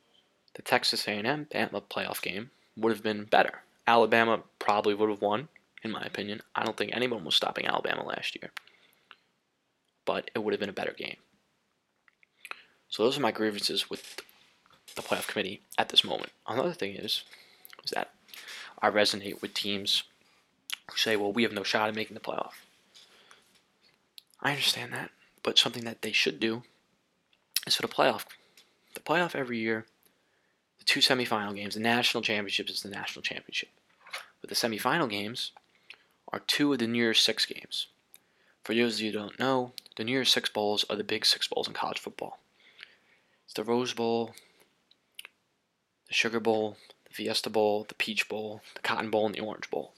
the 0.55 0.61
Texas 0.61 1.07
A&M 1.07 1.47
Bama 1.51 1.81
playoff 1.83 2.21
game 2.21 2.51
would 2.75 2.91
have 2.91 3.03
been 3.03 3.25
better. 3.25 3.61
Alabama 3.87 4.43
probably 4.59 4.93
would 4.93 5.09
have 5.09 5.21
won, 5.21 5.49
in 5.83 5.91
my 5.91 6.01
opinion. 6.01 6.41
I 6.55 6.63
don't 6.63 6.77
think 6.77 6.91
anyone 6.93 7.23
was 7.23 7.35
stopping 7.35 7.65
Alabama 7.65 8.05
last 8.05 8.35
year. 8.35 8.51
But 10.05 10.31
it 10.33 10.39
would 10.39 10.53
have 10.53 10.59
been 10.59 10.69
a 10.69 10.73
better 10.73 10.93
game. 10.97 11.17
So 12.89 13.03
those 13.03 13.17
are 13.17 13.21
my 13.21 13.31
grievances 13.31 13.89
with 13.89 14.21
the 14.95 15.01
playoff 15.01 15.27
committee 15.27 15.61
at 15.77 15.89
this 15.89 16.03
moment. 16.03 16.31
Another 16.47 16.73
thing 16.73 16.95
is, 16.95 17.23
is 17.83 17.91
that 17.91 18.11
I 18.81 18.89
resonate 18.89 19.41
with 19.41 19.53
teams 19.53 20.03
who 20.89 20.97
say, 20.97 21.15
well, 21.15 21.31
we 21.31 21.43
have 21.43 21.53
no 21.53 21.63
shot 21.63 21.87
at 21.87 21.95
making 21.95 22.15
the 22.15 22.19
playoff. 22.19 22.51
I 24.41 24.51
understand 24.51 24.91
that, 24.93 25.11
but 25.43 25.57
something 25.57 25.85
that 25.85 26.01
they 26.01 26.11
should 26.11 26.39
do 26.39 26.63
is 27.65 27.75
for 27.75 27.83
the 27.83 27.87
playoff. 27.87 28.25
The 28.93 28.99
playoff 28.99 29.35
every 29.35 29.57
year, 29.59 29.85
the 30.79 30.85
two 30.85 30.99
semifinal 30.99 31.55
games, 31.55 31.75
the 31.75 31.79
national 31.79 32.23
championship 32.23 32.69
is 32.69 32.81
the 32.81 32.89
national 32.89 33.23
championship. 33.23 33.69
But 34.41 34.49
the 34.49 34.55
semifinal 34.55 35.09
games 35.09 35.51
are 36.31 36.39
two 36.39 36.73
of 36.73 36.79
the 36.79 36.87
New 36.87 36.97
Year's 36.97 37.19
Six 37.19 37.45
games. 37.45 37.87
For 38.63 38.73
those 38.75 38.95
of 38.95 39.01
you 39.01 39.11
who 39.11 39.17
don't 39.17 39.39
know, 39.39 39.73
the 39.97 40.03
New 40.03 40.11
Year's 40.11 40.31
Six 40.31 40.49
Bowls 40.49 40.85
are 40.89 40.95
the 40.95 41.03
big 41.03 41.25
six 41.25 41.47
bowls 41.47 41.67
in 41.67 41.73
college 41.73 41.99
football. 41.99 42.39
It's 43.45 43.53
the 43.53 43.63
Rose 43.63 43.93
Bowl, 43.93 44.33
the 46.07 46.13
Sugar 46.13 46.39
Bowl, 46.39 46.77
the 47.05 47.13
Fiesta 47.13 47.49
Bowl, 47.49 47.85
the 47.87 47.95
Peach 47.95 48.29
Bowl, 48.29 48.61
the 48.75 48.81
Cotton 48.81 49.09
Bowl, 49.09 49.25
and 49.25 49.35
the 49.35 49.41
Orange 49.41 49.69
Bowl. 49.69 49.93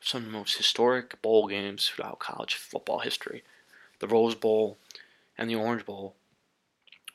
Some 0.00 0.24
of 0.24 0.26
the 0.26 0.38
most 0.38 0.56
historic 0.56 1.20
bowl 1.22 1.48
games 1.48 1.88
throughout 1.88 2.18
college 2.18 2.54
football 2.54 3.00
history. 3.00 3.42
The 3.98 4.08
Rose 4.08 4.34
Bowl 4.34 4.78
and 5.36 5.48
the 5.48 5.56
Orange 5.56 5.86
Bowl 5.86 6.14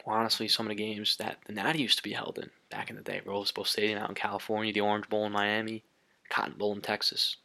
honestly 0.06 0.48
some 0.48 0.66
of 0.66 0.70
the 0.70 0.84
games 0.84 1.18
that 1.18 1.38
the 1.46 1.54
Natty 1.54 1.82
used 1.82 1.98
to 1.98 2.04
be 2.04 2.12
held 2.12 2.38
in 2.38 2.50
back 2.70 2.90
in 2.90 2.96
the 2.96 3.02
day. 3.02 3.22
Rose 3.26 3.52
Bowl 3.52 3.66
Stadium 3.66 4.00
out 4.00 4.10
in 4.10 4.16
California, 4.16 4.74
the 4.74 4.82
Orange 4.82 5.10
Bowl 5.10 5.26
in 5.26 5.32
Miami, 5.32 5.84
Cotton 6.30 6.56
Bowl 6.58 6.74
in 6.74 6.82
Texas. 6.82 7.38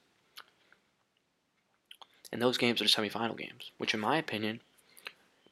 And 2.32 2.42
those 2.42 2.58
games 2.58 2.80
are 2.80 2.84
the 2.84 2.90
semifinal 2.90 3.38
games, 3.38 3.70
which, 3.78 3.94
in 3.94 4.00
my 4.00 4.18
opinion, 4.18 4.60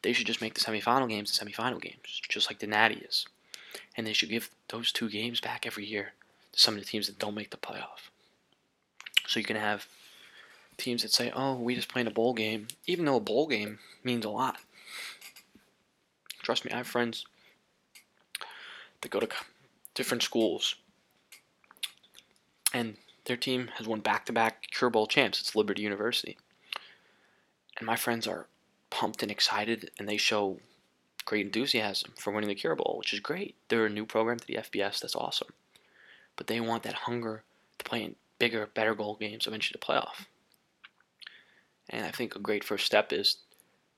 they 0.03 0.13
should 0.13 0.27
just 0.27 0.43
make 0.43 0.55
the 0.55 0.61
semifinal 0.61 1.09
games 1.09 1.37
the 1.37 1.45
semifinal 1.45 1.81
games, 1.81 2.21
just 2.29 2.51
like 2.51 2.59
the 2.59 2.67
Natty 2.67 2.97
is. 2.97 3.27
And 3.97 4.07
they 4.07 4.13
should 4.13 4.29
give 4.29 4.51
those 4.69 4.93
two 4.93 5.09
games 5.09 5.41
back 5.41 5.67
every 5.67 5.87
year 5.87 6.13
to 6.53 6.61
some 6.61 6.75
of 6.75 6.81
the 6.81 6.87
teams 6.87 7.07
that 7.07 7.19
don't 7.19 7.35
make 7.35 7.51
the 7.51 7.57
playoff. 7.57 8.11
So 9.27 9.41
you 9.41 9.47
can 9.47 9.57
have 9.57 9.87
teams 10.77 11.03
that 11.03 11.13
say, 11.13 11.33
oh, 11.35 11.55
we 11.55 11.75
just 11.75 11.89
played 11.89 12.07
a 12.07 12.11
bowl 12.11 12.35
game, 12.35 12.69
even 12.87 13.05
though 13.05 13.17
a 13.17 13.21
bowl 13.21 13.47
game 13.47 13.79
means 14.05 14.25
a 14.25 14.31
lot. 14.31 14.59
Trust 16.47 16.65
me, 16.65 16.71
I 16.71 16.77
have 16.77 16.87
friends 16.87 17.27
that 19.01 19.11
go 19.11 19.19
to 19.19 19.27
different 19.97 20.23
schools, 20.23 20.77
and 22.73 22.99
their 23.25 23.37
team 23.37 23.71
has 23.79 23.89
won 23.89 23.99
back 23.99 24.27
to 24.27 24.33
back 24.33 24.71
Cure 24.71 24.89
Bowl 24.89 25.09
champs. 25.09 25.41
It's 25.41 25.57
Liberty 25.57 25.83
University. 25.83 26.39
And 27.79 27.85
my 27.85 27.97
friends 27.97 28.29
are 28.29 28.47
pumped 28.91 29.25
and 29.25 29.33
excited, 29.33 29.91
and 29.99 30.09
they 30.09 30.17
show 30.17 30.61
great 31.25 31.47
enthusiasm 31.47 32.13
for 32.17 32.33
winning 32.33 32.47
the 32.49 32.55
Cure 32.55 32.77
Bowl, 32.77 32.95
which 32.97 33.13
is 33.13 33.19
great. 33.19 33.57
They're 33.69 33.87
a 33.87 33.91
new 33.91 34.07
program 34.07 34.39
to 34.39 34.47
the 34.47 34.59
FBS. 34.59 35.01
That's 35.01 35.17
awesome. 35.17 35.53
But 36.37 36.47
they 36.47 36.61
want 36.61 36.85
that 36.85 36.95
hunger 36.95 37.43
to 37.79 37.85
play 37.85 38.05
in 38.05 38.15
bigger, 38.39 38.69
better 38.73 38.95
goal 38.95 39.17
games, 39.17 39.49
eventually 39.49 39.81
the 39.81 39.85
playoff. 39.85 40.27
And 41.91 42.07
I 42.07 42.13
think 42.13 42.37
a 42.37 42.39
great 42.39 42.63
first 42.63 42.87
step 42.87 43.13
is 43.13 43.39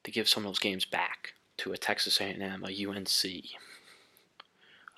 to 0.05 0.11
give 0.11 0.31
some 0.31 0.47
of 0.47 0.49
those 0.49 0.59
games 0.59 0.87
back 0.87 1.35
to 1.59 1.73
a 1.73 1.77
Texas 1.77 2.21
A&M, 2.21 2.64
a 2.64 2.88
UNC, 2.88 3.44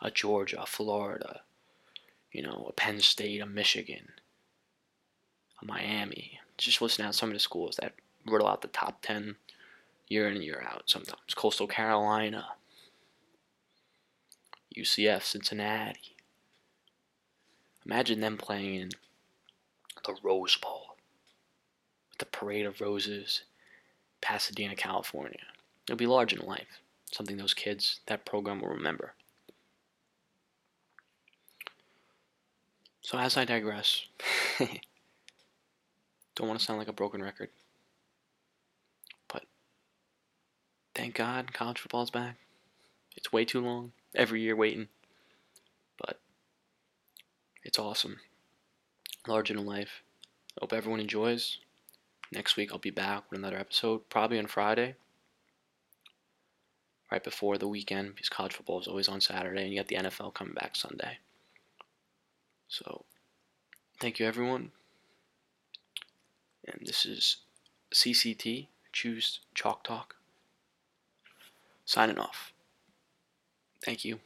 a 0.02 0.10
Georgia, 0.10 0.62
a 0.62 0.66
Florida, 0.66 1.40
you 2.32 2.42
know, 2.42 2.66
a 2.68 2.72
Penn 2.72 3.00
State, 3.00 3.40
a 3.40 3.46
Michigan, 3.46 4.08
a 5.60 5.64
Miami. 5.64 6.38
Just 6.56 6.80
listen 6.80 7.04
out 7.04 7.14
some 7.14 7.30
of 7.30 7.34
the 7.34 7.40
schools 7.40 7.76
that 7.80 7.94
riddle 8.26 8.46
out 8.46 8.62
the 8.62 8.68
top 8.68 9.02
10 9.02 9.36
year 10.08 10.28
in 10.28 10.36
and 10.36 10.44
year 10.44 10.62
out 10.66 10.82
sometimes. 10.86 11.34
Coastal 11.34 11.66
Carolina, 11.66 12.48
UCF, 14.76 15.22
Cincinnati. 15.22 16.16
Imagine 17.86 18.20
them 18.20 18.36
playing 18.36 18.74
in 18.74 18.90
the 20.04 20.14
Rose 20.22 20.56
Bowl 20.56 20.96
with 22.10 22.18
the 22.18 22.26
Parade 22.26 22.66
of 22.66 22.80
Roses, 22.80 23.44
Pasadena, 24.20 24.76
California. 24.76 25.40
It'll 25.90 25.98
be 25.98 26.06
large 26.06 26.32
in 26.32 26.38
life. 26.46 26.80
Something 27.10 27.36
those 27.36 27.52
kids, 27.52 27.98
that 28.06 28.24
program 28.24 28.60
will 28.60 28.68
remember. 28.68 29.14
So, 33.02 33.18
as 33.18 33.36
I 33.36 33.44
digress, 33.44 34.06
don't 34.60 36.46
want 36.46 36.60
to 36.60 36.64
sound 36.64 36.78
like 36.78 36.86
a 36.86 36.92
broken 36.92 37.20
record. 37.20 37.48
But 39.26 39.46
thank 40.94 41.16
God 41.16 41.52
college 41.52 41.80
football's 41.80 42.12
back. 42.12 42.36
It's 43.16 43.32
way 43.32 43.44
too 43.44 43.60
long. 43.60 43.90
Every 44.14 44.42
year 44.42 44.54
waiting. 44.54 44.86
But 45.98 46.20
it's 47.64 47.80
awesome. 47.80 48.20
Large 49.26 49.50
in 49.50 49.66
life. 49.66 50.04
Hope 50.60 50.72
everyone 50.72 51.00
enjoys. 51.00 51.58
Next 52.30 52.56
week 52.56 52.70
I'll 52.70 52.78
be 52.78 52.90
back 52.90 53.24
with 53.28 53.40
another 53.40 53.58
episode, 53.58 54.08
probably 54.08 54.38
on 54.38 54.46
Friday. 54.46 54.94
Right 57.10 57.22
before 57.22 57.58
the 57.58 57.66
weekend, 57.66 58.14
because 58.14 58.28
college 58.28 58.52
football 58.54 58.80
is 58.80 58.86
always 58.86 59.08
on 59.08 59.20
Saturday, 59.20 59.62
and 59.62 59.72
you 59.72 59.78
got 59.80 59.88
the 59.88 59.96
NFL 59.96 60.32
coming 60.34 60.54
back 60.54 60.76
Sunday. 60.76 61.18
So, 62.68 63.04
thank 63.98 64.20
you 64.20 64.26
everyone. 64.26 64.70
And 66.66 66.86
this 66.86 67.04
is 67.04 67.38
CCT, 67.92 68.68
Chew's 68.92 69.40
Chalk 69.54 69.82
Talk 69.82 70.16
signing 71.84 72.18
off. 72.18 72.52
Thank 73.84 74.04
you. 74.04 74.20